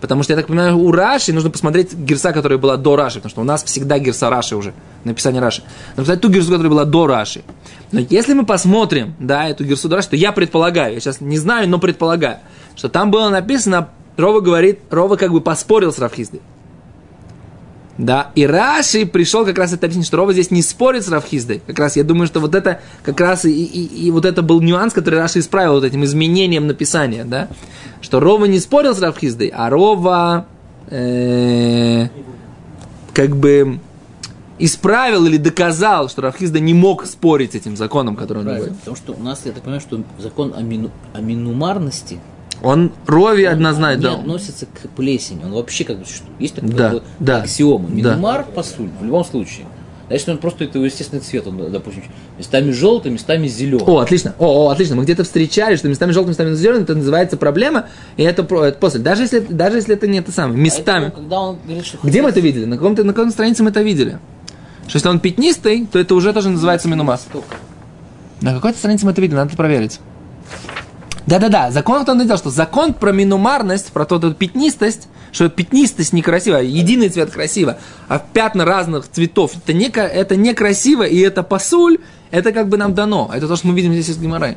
Потому 0.00 0.22
что, 0.22 0.32
я 0.32 0.36
так 0.36 0.46
понимаю, 0.46 0.78
у 0.78 0.92
Раши 0.92 1.32
нужно 1.32 1.50
посмотреть 1.50 1.92
герса, 1.92 2.32
которая 2.32 2.58
была 2.58 2.76
до 2.76 2.94
Раши, 2.96 3.16
потому 3.16 3.30
что 3.30 3.40
у 3.40 3.44
нас 3.44 3.64
всегда 3.64 3.98
герса 3.98 4.30
Раши 4.30 4.56
уже, 4.56 4.72
написание 5.04 5.40
Раши. 5.40 5.62
Написать 5.96 6.20
ту 6.20 6.28
герсу, 6.28 6.50
которая 6.50 6.70
была 6.70 6.84
до 6.84 7.06
Раши. 7.06 7.42
Но 7.90 8.00
если 8.00 8.34
мы 8.34 8.46
посмотрим, 8.46 9.14
да, 9.18 9.48
эту 9.48 9.64
герсу 9.64 9.88
до 9.88 9.96
Раши, 9.96 10.10
то 10.10 10.16
я 10.16 10.32
предполагаю, 10.32 10.94
я 10.94 11.00
сейчас 11.00 11.20
не 11.20 11.38
знаю, 11.38 11.68
но 11.68 11.78
предполагаю, 11.78 12.38
что 12.76 12.88
там 12.88 13.10
было 13.10 13.28
написано, 13.28 13.88
Рова 14.16 14.40
говорит, 14.40 14.80
Рова 14.90 15.16
как 15.16 15.32
бы 15.32 15.40
поспорил 15.40 15.92
с 15.92 15.98
Равхиздой. 15.98 16.40
Да, 17.98 18.30
и 18.36 18.46
Раши 18.46 19.06
пришел 19.06 19.44
как 19.44 19.58
раз 19.58 19.72
это 19.72 19.86
объяснить, 19.86 20.06
что 20.06 20.16
Рова 20.18 20.32
здесь 20.32 20.52
не 20.52 20.62
спорит 20.62 21.04
с 21.04 21.08
Равхиздой. 21.08 21.60
Как 21.66 21.78
раз 21.80 21.96
я 21.96 22.04
думаю, 22.04 22.28
что 22.28 22.38
вот 22.38 22.54
это 22.54 22.80
как 23.02 23.20
раз 23.20 23.44
и, 23.44 23.50
и, 23.50 24.06
и 24.06 24.10
вот 24.12 24.24
это 24.24 24.42
был 24.42 24.60
нюанс, 24.60 24.92
который 24.92 25.18
Раши 25.18 25.40
исправил 25.40 25.74
вот 25.74 25.84
этим 25.84 26.04
изменением 26.04 26.68
написания, 26.68 27.24
да. 27.24 27.48
Что 28.00 28.20
Рова 28.20 28.44
не 28.44 28.60
спорил 28.60 28.94
с 28.94 29.00
Равхиздой, 29.00 29.48
а 29.52 29.68
Рова 29.68 30.46
э, 30.86 32.06
как 33.14 33.36
бы 33.36 33.80
исправил 34.60 35.26
или 35.26 35.36
доказал, 35.36 36.08
что 36.08 36.22
Равхизда 36.22 36.60
не 36.60 36.74
мог 36.74 37.04
спорить 37.04 37.52
с 37.52 37.54
этим 37.56 37.76
законом, 37.76 38.14
который 38.14 38.38
он 38.38 38.44
говорит. 38.44 38.78
Потому 38.78 38.96
что 38.96 39.12
у 39.12 39.22
нас, 39.22 39.42
я 39.44 39.50
так 39.50 39.62
понимаю, 39.62 39.80
что 39.80 40.00
закон 40.18 40.54
о, 40.56 40.62
мину, 40.62 40.92
о 41.14 41.20
минумарности 41.20 42.20
он 42.62 42.92
Рови 43.06 43.46
он 43.46 43.54
однозначно, 43.54 43.98
не 43.98 44.04
да. 44.04 44.14
относится 44.14 44.66
к 44.66 44.88
плесени. 44.90 45.44
Он 45.44 45.52
вообще 45.52 45.84
как 45.84 45.98
бы 45.98 46.04
что, 46.04 46.24
есть 46.38 46.54
такая 46.54 46.70
Да, 46.70 46.90
как 46.90 46.92
бы 46.94 47.02
да, 47.20 47.36
аксиома. 47.42 47.88
да. 47.88 47.94
Минумар 47.94 48.44
пасуль 48.54 48.88
в 49.00 49.04
любом 49.04 49.24
случае. 49.24 49.66
А 50.08 50.14
если 50.14 50.30
он 50.30 50.38
просто 50.38 50.64
это 50.64 50.78
его 50.78 50.86
естественный 50.86 51.20
цвет, 51.20 51.46
он, 51.46 51.70
допустим, 51.70 52.02
местами 52.38 52.70
желтый, 52.70 53.12
местами 53.12 53.46
зеленый. 53.46 53.84
О, 53.84 53.98
отлично. 53.98 54.34
О, 54.38 54.66
о, 54.66 54.70
отлично. 54.70 54.96
Мы 54.96 55.04
где-то 55.04 55.22
встречали, 55.22 55.76
что 55.76 55.86
местами 55.88 56.12
желтым, 56.12 56.30
местами 56.30 56.54
зеленым, 56.54 56.84
это 56.84 56.94
называется 56.94 57.36
проблема, 57.36 57.86
и 58.16 58.22
это, 58.22 58.42
это 58.42 58.78
после. 58.78 59.00
Даже 59.00 59.22
если, 59.22 59.40
даже 59.40 59.76
если 59.76 59.94
это 59.94 60.06
не 60.06 60.18
это 60.20 60.32
самое, 60.32 60.58
местами. 60.58 61.10
Поэтому, 61.10 61.22
когда 61.22 61.40
он 61.40 61.58
говорит, 61.62 61.84
что 61.84 61.98
Где 62.02 62.22
мы 62.22 62.30
это 62.30 62.40
видели? 62.40 62.64
На 62.64 62.76
каком-то 62.76 63.04
на 63.04 63.12
какой 63.12 63.30
странице 63.32 63.62
мы 63.62 63.68
это 63.68 63.82
видели? 63.82 64.18
Что 64.86 64.96
если 64.96 65.08
он 65.08 65.20
пятнистый, 65.20 65.86
то 65.86 65.98
это 65.98 66.14
уже 66.14 66.32
тоже 66.32 66.48
называется 66.48 66.88
минумас. 66.88 67.26
На 68.40 68.54
какой-то 68.54 68.78
странице 68.78 69.04
мы 69.04 69.12
это 69.12 69.20
видели, 69.20 69.36
надо 69.36 69.54
проверить. 69.56 70.00
Да-да-да, 71.28 71.70
закон 71.70 72.02
в 72.02 72.06
том 72.06 72.22
и 72.22 72.24
дело, 72.24 72.38
что 72.38 72.48
закон 72.48 72.94
про 72.94 73.12
минумарность, 73.12 73.92
про 73.92 74.06
ту, 74.06 74.16
эту 74.16 74.32
пятнистость, 74.32 75.08
что 75.30 75.50
пятнистость 75.50 76.14
некрасиво, 76.14 76.56
единый 76.56 77.10
цвет 77.10 77.30
красиво, 77.30 77.78
а 78.08 78.18
пятна 78.18 78.64
разных 78.64 79.06
цветов, 79.10 79.52
это, 79.54 79.74
не, 79.74 79.88
это 79.88 80.36
некрасиво, 80.36 81.02
и 81.02 81.18
это 81.18 81.42
посуль, 81.42 81.98
это 82.30 82.50
как 82.52 82.70
бы 82.70 82.78
нам 82.78 82.94
дано. 82.94 83.30
Это 83.34 83.46
то, 83.46 83.56
что 83.56 83.66
мы 83.66 83.74
видим 83.74 83.92
здесь 83.92 84.08
из 84.08 84.18
Гимарай. 84.18 84.56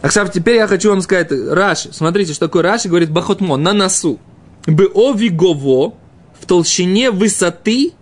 А, 0.00 0.06
кстати, 0.06 0.38
теперь 0.38 0.58
я 0.58 0.68
хочу 0.68 0.90
вам 0.90 1.02
сказать, 1.02 1.32
Раши, 1.32 1.92
смотрите, 1.92 2.34
что 2.34 2.46
такое 2.46 2.62
Раши, 2.62 2.88
говорит 2.88 3.10
Бахотмо, 3.10 3.56
на 3.56 3.72
носу. 3.72 4.20
Беовигово, 4.68 5.94
в 6.40 6.46
толщине 6.46 7.10
высоты, 7.10 7.94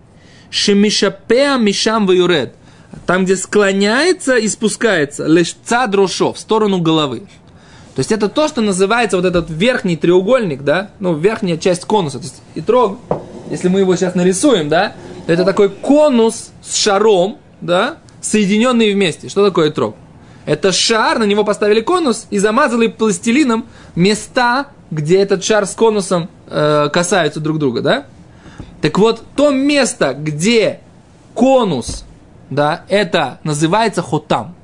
шемишапеа 0.51 1.57
мишам 1.57 2.05
ваюред. 2.05 2.53
Там, 3.05 3.25
где 3.25 3.35
склоняется 3.35 4.35
и 4.37 4.47
спускается, 4.47 5.25
лишь 5.25 5.55
дрошов, 5.89 6.37
в 6.37 6.39
сторону 6.39 6.79
головы. 6.79 7.23
То 7.95 7.99
есть 7.99 8.11
это 8.11 8.29
то, 8.29 8.47
что 8.47 8.61
называется 8.61 9.17
вот 9.17 9.25
этот 9.25 9.49
верхний 9.49 9.97
треугольник, 9.97 10.63
да, 10.63 10.91
ну, 10.99 11.13
верхняя 11.13 11.57
часть 11.57 11.85
конуса. 11.85 12.19
То 12.19 12.23
есть 12.23 12.41
итрог, 12.55 12.99
если 13.49 13.67
мы 13.67 13.79
его 13.81 13.95
сейчас 13.95 14.15
нарисуем, 14.15 14.69
да, 14.69 14.93
то 15.25 15.33
это 15.33 15.43
такой 15.43 15.69
конус 15.69 16.51
с 16.63 16.75
шаром, 16.75 17.37
да, 17.59 17.97
соединенные 18.21 18.93
вместе. 18.93 19.27
Что 19.29 19.45
такое 19.45 19.69
итрог? 19.69 19.95
Это 20.45 20.71
шар, 20.71 21.19
на 21.19 21.25
него 21.25 21.43
поставили 21.43 21.81
конус 21.81 22.27
и 22.29 22.37
замазали 22.37 22.87
пластилином 22.87 23.65
места, 23.95 24.67
где 24.89 25.19
этот 25.19 25.43
шар 25.43 25.65
с 25.65 25.73
конусом 25.73 26.29
э, 26.47 26.89
касаются 26.91 27.39
друг 27.39 27.59
друга, 27.59 27.81
да? 27.81 28.05
Так 28.81 28.97
вот, 28.97 29.23
то 29.35 29.51
место, 29.51 30.15
где 30.17 30.79
конус, 31.33 32.05
да, 32.51 32.83
это 32.89 33.39
называется 33.43 34.03
хотам. 34.03 34.55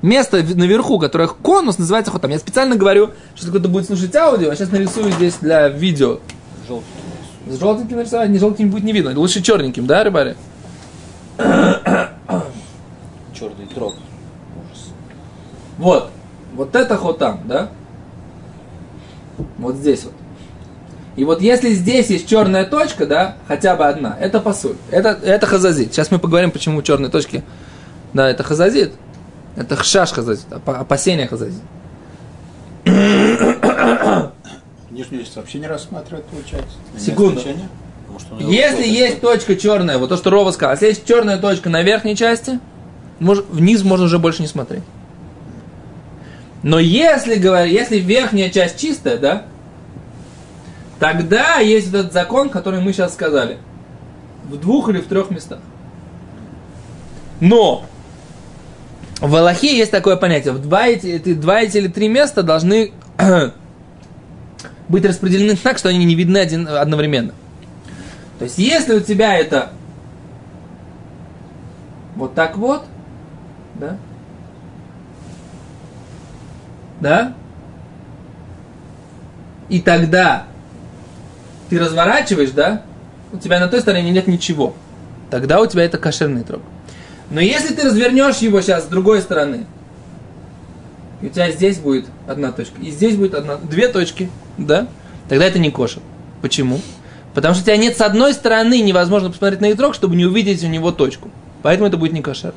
Место 0.00 0.42
наверху, 0.42 0.98
которое 0.98 1.28
конус, 1.28 1.78
называется 1.78 2.10
хотам. 2.10 2.30
Я 2.30 2.38
специально 2.38 2.76
говорю, 2.76 3.10
что 3.34 3.48
кто-то 3.50 3.68
будет 3.68 3.86
слушать 3.86 4.16
аудио, 4.16 4.50
а 4.50 4.56
сейчас 4.56 4.72
нарисую 4.72 5.12
здесь 5.12 5.34
для 5.40 5.68
видео. 5.68 6.18
Желтый. 6.66 6.88
С 7.46 7.58
желтеньким 7.58 7.96
нарисовать, 7.96 8.30
не 8.30 8.38
желтеньким 8.38 8.70
будет 8.70 8.84
не 8.84 8.92
видно. 8.92 9.12
Лучше 9.18 9.42
черненьким, 9.42 9.86
да, 9.86 10.02
рыбари? 10.02 10.34
Черный 13.34 13.66
трог. 13.74 13.94
Вот. 15.76 16.10
Вот 16.54 16.74
это 16.74 16.96
хотам, 16.96 17.42
да? 17.44 17.68
Вот 19.58 19.76
здесь 19.76 20.04
вот. 20.04 20.14
И 21.18 21.24
вот 21.24 21.42
если 21.42 21.70
здесь 21.72 22.10
есть 22.10 22.28
черная 22.28 22.64
точка, 22.64 23.04
да, 23.04 23.36
хотя 23.48 23.74
бы 23.74 23.84
одна, 23.86 24.16
это 24.20 24.38
пасуль. 24.38 24.76
Это, 24.92 25.18
это 25.24 25.46
хазазит. 25.46 25.92
Сейчас 25.92 26.12
мы 26.12 26.20
поговорим, 26.20 26.52
почему 26.52 26.80
черные 26.80 27.10
точки. 27.10 27.42
Да, 28.12 28.30
это 28.30 28.44
хазазит. 28.44 28.92
Это 29.56 29.74
хшаш 29.74 30.12
хазазит, 30.12 30.46
опа- 30.50 30.78
опасение 30.78 31.26
хазазит. 31.26 31.60
Нижнюю 34.92 35.24
часть 35.24 35.34
вообще 35.34 35.58
не 35.58 35.66
рассматривают, 35.66 36.24
получается. 36.26 36.76
Секунду. 36.96 37.40
него 38.38 38.50
Если 38.52 38.86
есть 38.86 39.20
точка 39.20 39.56
черная, 39.56 39.98
вот 39.98 40.10
то, 40.10 40.16
что 40.16 40.30
Рова 40.30 40.52
сказал, 40.52 40.74
если 40.74 40.86
есть 40.86 41.04
черная 41.04 41.38
точка 41.38 41.68
на 41.68 41.82
верхней 41.82 42.14
части, 42.14 42.60
мож- 43.18 43.44
вниз 43.50 43.82
можно 43.82 44.04
уже 44.06 44.20
больше 44.20 44.42
не 44.42 44.48
смотреть. 44.48 44.84
Но 46.62 46.78
если, 46.78 47.34
говоря, 47.34 47.64
если 47.64 47.98
верхняя 47.98 48.50
часть 48.50 48.78
чистая, 48.78 49.18
да, 49.18 49.46
тогда 50.98 51.58
есть 51.58 51.88
этот 51.88 52.12
закон, 52.12 52.50
который 52.50 52.80
мы 52.80 52.92
сейчас 52.92 53.14
сказали. 53.14 53.58
В 54.44 54.56
двух 54.58 54.88
или 54.88 55.00
в 55.00 55.06
трех 55.06 55.30
местах. 55.30 55.60
Но 57.40 57.84
в 59.20 59.34
Аллахе 59.34 59.76
есть 59.76 59.90
такое 59.90 60.16
понятие. 60.16 60.54
В 60.54 60.62
два 60.62 60.86
эти, 60.86 61.34
два 61.34 61.60
эти 61.60 61.78
или 61.78 61.88
три 61.88 62.08
места 62.08 62.42
должны 62.42 62.92
быть 64.88 65.04
распределены 65.04 65.56
так, 65.56 65.78
что 65.78 65.88
они 65.88 66.04
не 66.04 66.14
видны 66.14 66.38
один, 66.38 66.68
одновременно. 66.68 67.32
То 68.38 68.44
есть, 68.44 68.58
если 68.58 68.94
у 68.94 69.00
тебя 69.00 69.36
это 69.36 69.70
вот 72.14 72.34
так 72.34 72.56
вот, 72.56 72.84
да, 73.74 73.96
да, 77.00 77.34
и 79.68 79.80
тогда 79.80 80.47
ты 81.68 81.78
разворачиваешь, 81.78 82.50
да, 82.50 82.82
у 83.32 83.38
тебя 83.38 83.60
на 83.60 83.68
той 83.68 83.80
стороне 83.80 84.10
нет 84.10 84.26
ничего. 84.26 84.74
Тогда 85.30 85.60
у 85.60 85.66
тебя 85.66 85.84
это 85.84 85.98
кошерный 85.98 86.42
трог. 86.42 86.62
Но 87.30 87.40
если 87.40 87.74
ты 87.74 87.86
развернешь 87.86 88.38
его 88.38 88.60
сейчас 88.60 88.84
с 88.84 88.86
другой 88.86 89.20
стороны, 89.20 89.66
и 91.20 91.26
у 91.26 91.28
тебя 91.28 91.50
здесь 91.50 91.78
будет 91.78 92.06
одна 92.26 92.52
точка, 92.52 92.80
и 92.80 92.90
здесь 92.90 93.16
будет 93.16 93.34
одна, 93.34 93.56
две 93.56 93.88
точки, 93.88 94.30
да, 94.56 94.86
тогда 95.28 95.44
это 95.44 95.58
не 95.58 95.70
кошер. 95.70 96.02
Почему? 96.40 96.80
Потому 97.34 97.54
что 97.54 97.62
у 97.62 97.66
тебя 97.66 97.76
нет 97.76 97.96
с 97.96 98.00
одной 98.00 98.32
стороны 98.32 98.80
невозможно 98.80 99.30
посмотреть 99.30 99.60
на 99.60 99.70
итрог, 99.72 99.94
чтобы 99.94 100.16
не 100.16 100.24
увидеть 100.24 100.64
у 100.64 100.68
него 100.68 100.90
точку. 100.92 101.30
Поэтому 101.62 101.88
это 101.88 101.96
будет 101.96 102.12
не 102.12 102.22
кошер. 102.22 102.54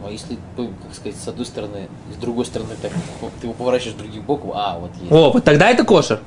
Ну, 0.00 0.08
а 0.08 0.10
если, 0.10 0.38
как 0.56 0.94
сказать, 0.94 1.16
с 1.18 1.28
одной 1.28 1.44
стороны, 1.46 1.88
с 2.14 2.20
другой 2.20 2.46
стороны, 2.46 2.70
так, 2.80 2.92
ты 3.40 3.46
его 3.46 3.52
поворачиваешь 3.52 3.96
другим 3.96 4.22
боком, 4.22 4.52
а, 4.54 4.78
вот 4.78 4.90
есть. 5.00 5.12
О, 5.12 5.32
вот 5.32 5.44
тогда 5.44 5.70
это 5.70 5.84
кошер. 5.84 6.20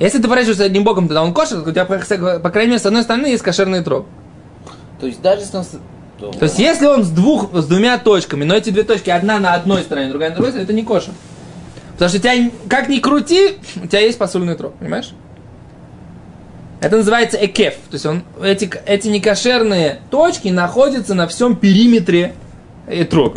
Если 0.00 0.18
ты 0.18 0.24
поворачиваешься 0.24 0.64
одним 0.64 0.84
боком, 0.84 1.06
тогда 1.06 1.22
он 1.22 1.32
кошер, 1.32 1.66
у 1.66 1.70
тебя, 1.70 1.84
по 1.84 2.50
крайней 2.50 2.70
мере, 2.70 2.80
с 2.80 2.86
одной 2.86 3.02
стороны 3.02 3.26
есть 3.26 3.42
кошерный 3.42 3.80
итрог. 3.80 4.06
То 5.00 5.06
есть 5.06 5.22
даже 5.22 5.42
если 5.42 5.56
он... 5.56 5.64
То, 6.18 6.30
То 6.30 6.44
есть, 6.44 6.58
если 6.58 6.86
он 6.86 7.04
с 7.04 7.10
двух, 7.10 7.52
с 7.52 7.66
двумя 7.66 7.98
точками, 7.98 8.44
но 8.44 8.54
эти 8.54 8.70
две 8.70 8.84
точки, 8.84 9.10
одна 9.10 9.40
на 9.40 9.54
одной 9.54 9.82
стороне, 9.82 10.10
другая 10.10 10.30
на 10.30 10.36
другой 10.36 10.52
стороне, 10.52 10.64
это 10.64 10.72
не 10.72 10.84
кошер. 10.84 11.12
Потому 11.92 12.08
что 12.08 12.18
тебя, 12.18 12.50
как 12.68 12.88
ни 12.88 12.98
крути, 12.98 13.56
у 13.82 13.86
тебя 13.86 14.00
есть 14.00 14.16
посульный 14.16 14.54
трог, 14.54 14.74
понимаешь? 14.74 15.12
Это 16.80 16.96
называется 16.98 17.36
экеф. 17.44 17.74
То 17.74 17.94
есть, 17.94 18.06
он, 18.06 18.22
эти, 18.42 18.70
эти 18.86 19.08
некошерные 19.08 20.00
точки 20.10 20.48
находятся 20.48 21.14
на 21.14 21.26
всем 21.26 21.56
периметре 21.56 22.34
этрог. 22.86 23.36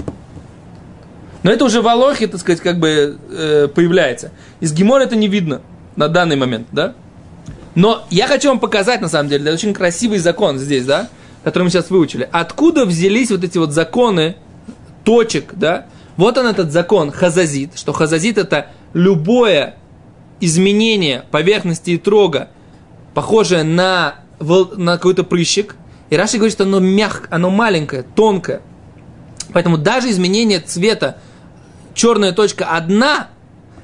Но 1.41 1.51
это 1.51 1.65
уже 1.65 1.81
в 1.81 1.87
Алохе, 1.87 2.27
так 2.27 2.39
сказать, 2.39 2.61
как 2.61 2.77
бы 2.79 3.17
э, 3.31 3.67
появляется. 3.73 4.31
Из 4.59 4.71
Гемора 4.73 5.03
это 5.03 5.15
не 5.15 5.27
видно 5.27 5.61
на 5.97 6.07
данный 6.07 6.37
момент, 6.37 6.67
да? 6.71 6.93
Но 7.75 8.05
я 8.09 8.27
хочу 8.27 8.47
вам 8.47 8.59
показать, 8.59 9.01
на 9.01 9.09
самом 9.09 9.29
деле, 9.29 9.43
это 9.43 9.53
очень 9.53 9.73
красивый 9.73 10.19
закон 10.19 10.57
здесь, 10.57 10.85
да, 10.85 11.09
который 11.43 11.63
мы 11.63 11.69
сейчас 11.69 11.89
выучили. 11.89 12.27
Откуда 12.31 12.85
взялись 12.85 13.29
вот 13.29 13.43
эти 13.43 13.57
вот 13.57 13.71
законы 13.71 14.37
точек, 15.03 15.53
да? 15.53 15.87
Вот 16.15 16.37
он 16.37 16.47
этот 16.47 16.71
закон 16.71 17.11
хазазит, 17.11 17.77
что 17.77 17.93
хазазит 17.93 18.37
это 18.37 18.67
любое 18.93 19.75
изменение 20.39 21.25
поверхности 21.29 21.91
и 21.91 21.97
трога, 21.97 22.49
похожее 23.13 23.63
на, 23.63 24.15
на 24.39 24.97
какой-то 24.97 25.23
прыщик. 25.23 25.75
И 26.09 26.15
Раши 26.15 26.37
говорит, 26.37 26.53
что 26.53 26.63
оно 26.63 26.79
мягкое, 26.79 27.27
оно 27.29 27.49
маленькое, 27.49 28.03
тонкое. 28.15 28.61
Поэтому 29.53 29.77
даже 29.77 30.09
изменение 30.09 30.59
цвета 30.59 31.17
черная 31.93 32.31
точка 32.31 32.65
одна, 32.65 33.27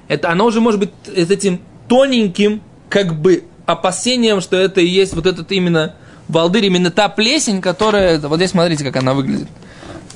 это 0.07 0.29
она 0.31 0.45
уже 0.45 0.61
может 0.61 0.79
быть 0.79 0.91
с 1.05 1.31
этим 1.31 1.61
тоненьким, 1.93 2.63
как 2.89 3.13
бы, 3.13 3.43
опасением, 3.67 4.41
что 4.41 4.57
это 4.57 4.81
и 4.81 4.87
есть 4.87 5.13
вот 5.13 5.27
этот 5.27 5.51
именно 5.51 5.93
волдырь, 6.27 6.65
именно 6.65 6.89
та 6.89 7.07
плесень, 7.07 7.61
которая... 7.61 8.17
Вот 8.17 8.37
здесь 8.37 8.49
смотрите, 8.49 8.83
как 8.83 8.95
она 8.95 9.13
выглядит 9.13 9.47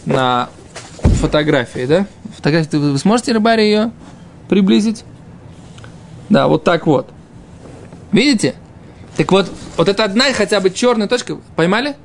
на 0.03 0.49
фотографии, 1.21 1.85
да? 1.85 2.07
Фотографии, 2.35 2.77
вы 2.77 2.97
сможете, 2.97 3.31
рыбари, 3.31 3.61
ее 3.61 3.91
приблизить? 4.49 5.03
Да, 6.29 6.47
вот 6.47 6.63
так 6.63 6.87
вот. 6.87 7.11
Видите? 8.11 8.55
Так 9.15 9.31
вот, 9.31 9.47
вот 9.77 9.87
эта 9.87 10.03
одна 10.03 10.33
хотя 10.33 10.59
бы 10.59 10.71
черная 10.71 11.07
точка, 11.07 11.37
поймали? 11.55 11.95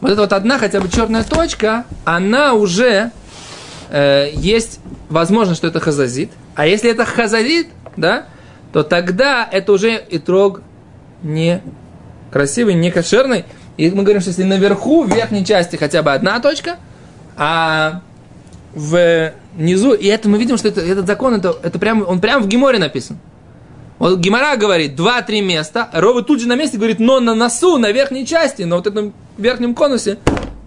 Вот 0.00 0.12
эта 0.12 0.22
вот 0.22 0.32
одна 0.32 0.58
хотя 0.58 0.80
бы 0.80 0.88
черная 0.88 1.22
точка, 1.22 1.84
она 2.06 2.54
уже 2.54 3.10
э, 3.90 4.30
есть 4.32 4.80
возможность, 5.10 5.58
что 5.58 5.66
это 5.66 5.80
хазазит. 5.80 6.30
А 6.54 6.66
если 6.66 6.90
это 6.90 7.04
хазазит, 7.04 7.68
да, 7.98 8.28
то 8.76 8.82
тогда 8.82 9.48
это 9.50 9.72
уже 9.72 10.04
итрог 10.10 10.60
не 11.22 11.62
красивый, 12.30 12.74
не 12.74 12.90
кошерный. 12.90 13.46
И 13.78 13.90
мы 13.90 14.02
говорим, 14.02 14.20
что 14.20 14.28
если 14.28 14.42
наверху, 14.42 15.02
в 15.02 15.08
верхней 15.08 15.46
части 15.46 15.76
хотя 15.76 16.02
бы 16.02 16.12
одна 16.12 16.40
точка, 16.40 16.76
а 17.38 18.02
внизу, 18.74 19.94
и 19.94 20.06
это 20.08 20.28
мы 20.28 20.36
видим, 20.36 20.58
что 20.58 20.68
это, 20.68 20.82
этот 20.82 21.06
закон, 21.06 21.36
это, 21.36 21.56
это 21.62 21.78
прям, 21.78 22.06
он 22.06 22.20
прям 22.20 22.42
в 22.42 22.48
Геморе 22.48 22.78
написан. 22.78 23.18
Вот 23.98 24.18
Гимара 24.18 24.58
говорит, 24.58 24.94
два-три 24.94 25.40
места, 25.40 25.88
Ровы 25.94 26.22
тут 26.22 26.42
же 26.42 26.46
на 26.46 26.54
месте 26.54 26.76
говорит, 26.76 26.98
но 26.98 27.18
на 27.18 27.34
носу, 27.34 27.78
на 27.78 27.92
верхней 27.92 28.26
части, 28.26 28.64
на 28.64 28.76
вот 28.76 28.86
этом 28.86 29.14
верхнем 29.38 29.74
конусе, 29.74 30.18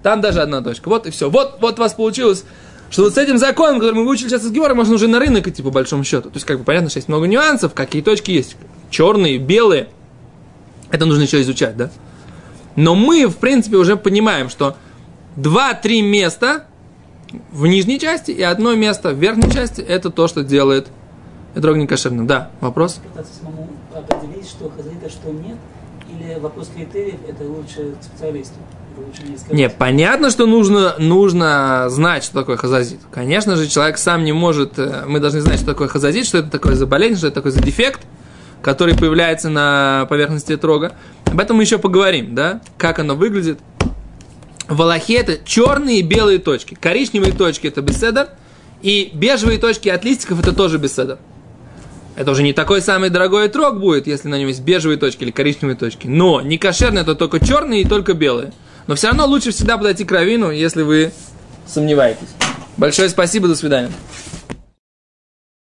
там 0.02 0.20
даже 0.20 0.42
одна 0.42 0.64
точка. 0.64 0.90
Вот 0.90 1.06
и 1.06 1.12
все. 1.12 1.30
Вот, 1.30 1.60
вот 1.62 1.78
у 1.78 1.82
вас 1.84 1.94
получилось, 1.94 2.44
что 2.90 3.04
вот 3.04 3.14
с 3.14 3.18
этим 3.18 3.38
законом, 3.38 3.80
который 3.80 3.96
мы 3.96 4.06
выучили 4.06 4.30
сейчас 4.30 4.44
из 4.44 4.52
Гемора, 4.52 4.74
можно 4.74 4.96
уже 4.96 5.08
на 5.08 5.20
рынок 5.20 5.48
идти 5.48 5.62
по 5.62 5.72
большому 5.72 6.04
счету. 6.04 6.30
То 6.30 6.36
есть, 6.36 6.46
как 6.46 6.60
бы 6.60 6.64
понятно, 6.64 6.90
что 6.90 6.98
есть 6.98 7.08
много 7.08 7.28
нюансов, 7.28 7.74
какие 7.74 8.02
точки 8.02 8.32
есть. 8.32 8.56
Черные, 8.90 9.38
белые. 9.38 9.90
Это 10.90 11.06
нужно 11.06 11.24
еще 11.24 11.42
изучать, 11.42 11.78
да? 11.78 11.92
Но 12.76 12.96
мы, 12.96 13.28
в 13.28 13.38
принципе, 13.38 13.78
уже 13.78 13.96
понимаем, 13.96 14.50
что 14.50 14.76
два-три 15.36 16.02
места 16.02 16.66
в 17.52 17.68
нижней 17.68 18.00
части 18.00 18.32
и 18.32 18.42
одно 18.42 18.74
место 18.74 19.12
в 19.12 19.20
верхней 19.20 19.52
части, 19.52 19.82
это 19.82 20.10
то, 20.10 20.28
что 20.28 20.44
делает 20.44 20.88
Эдрог 21.56 21.78
некошерным. 21.78 22.28
Да, 22.28 22.52
вопрос? 22.62 23.00
Пытаться 23.12 23.34
самому 23.40 23.70
определить, 23.94 24.48
что 24.48 24.70
хазарит, 24.70 25.04
а 25.06 25.10
что 25.10 25.30
нет, 25.32 25.58
или 26.10 26.40
вопрос 26.40 26.70
критериев, 26.76 27.20
это 27.28 27.44
лучше 27.44 27.96
специалисту. 28.02 28.56
Не, 29.52 29.70
понятно, 29.70 30.30
что 30.30 30.46
нужно, 30.46 30.96
нужно 30.98 31.86
знать, 31.90 32.24
что 32.24 32.34
такое 32.34 32.58
хазазит. 32.58 33.00
Конечно 33.12 33.56
же, 33.56 33.68
человек 33.68 33.98
сам 33.98 34.24
не 34.24 34.32
может, 34.32 34.78
э, 34.78 35.06
мы 35.08 35.20
должны 35.20 35.42
знать, 35.42 35.58
что 35.58 35.66
такое 35.66 35.88
хазазит, 35.88 36.26
что 36.26 36.40
это 36.40 36.50
такое 36.50 36.76
за 36.76 36.86
болезнь, 36.86 37.18
что 37.18 37.28
это 37.28 37.36
такое 37.36 37.52
за 37.52 37.62
дефект, 37.62 38.02
который 38.62 38.96
появляется 38.96 39.50
на 39.50 40.06
поверхности 40.10 40.56
трога. 40.58 40.94
Об 41.26 41.40
этом 41.40 41.58
мы 41.58 41.64
еще 41.64 41.78
поговорим, 41.78 42.36
да, 42.36 42.62
как 42.78 43.00
оно 43.00 43.16
выглядит. 43.16 43.60
В 44.68 44.82
Аллахе 44.82 45.16
это 45.16 45.38
черные 45.44 46.00
и 46.00 46.02
белые 46.04 46.38
точки. 46.40 46.78
Коричневые 46.80 47.34
точки 47.34 47.68
это 47.68 47.82
беседа, 47.82 48.36
и 48.82 49.10
бежевые 49.14 49.58
точки 49.60 49.90
от 49.90 50.04
листиков 50.04 50.40
это 50.40 50.54
тоже 50.54 50.78
беседа. 50.78 51.20
Это 52.16 52.32
уже 52.32 52.44
не 52.44 52.54
такой 52.54 52.82
самый 52.82 53.10
дорогой 53.10 53.48
трог 53.48 53.80
будет, 53.80 54.06
если 54.06 54.28
на 54.28 54.38
нем 54.38 54.50
есть 54.50 54.62
бежевые 54.62 54.98
точки 54.98 55.24
или 55.24 55.32
коричневые 55.32 55.78
точки. 55.78 56.08
Но 56.08 56.42
не 56.42 56.58
кошерные, 56.58 57.04
это 57.04 57.16
только 57.16 57.40
черные 57.44 57.82
и 57.82 57.86
только 57.86 58.14
белые. 58.14 58.52
Но 58.90 58.96
все 58.96 59.10
равно 59.10 59.28
лучше 59.28 59.52
всегда 59.52 59.78
подойти 59.78 60.04
к 60.04 60.12
равину, 60.12 60.50
если 60.50 60.82
вы 60.82 61.12
сомневаетесь. 61.68 62.30
Большое 62.76 63.08
спасибо, 63.10 63.48
до 63.48 63.56
свидания. 63.56 63.92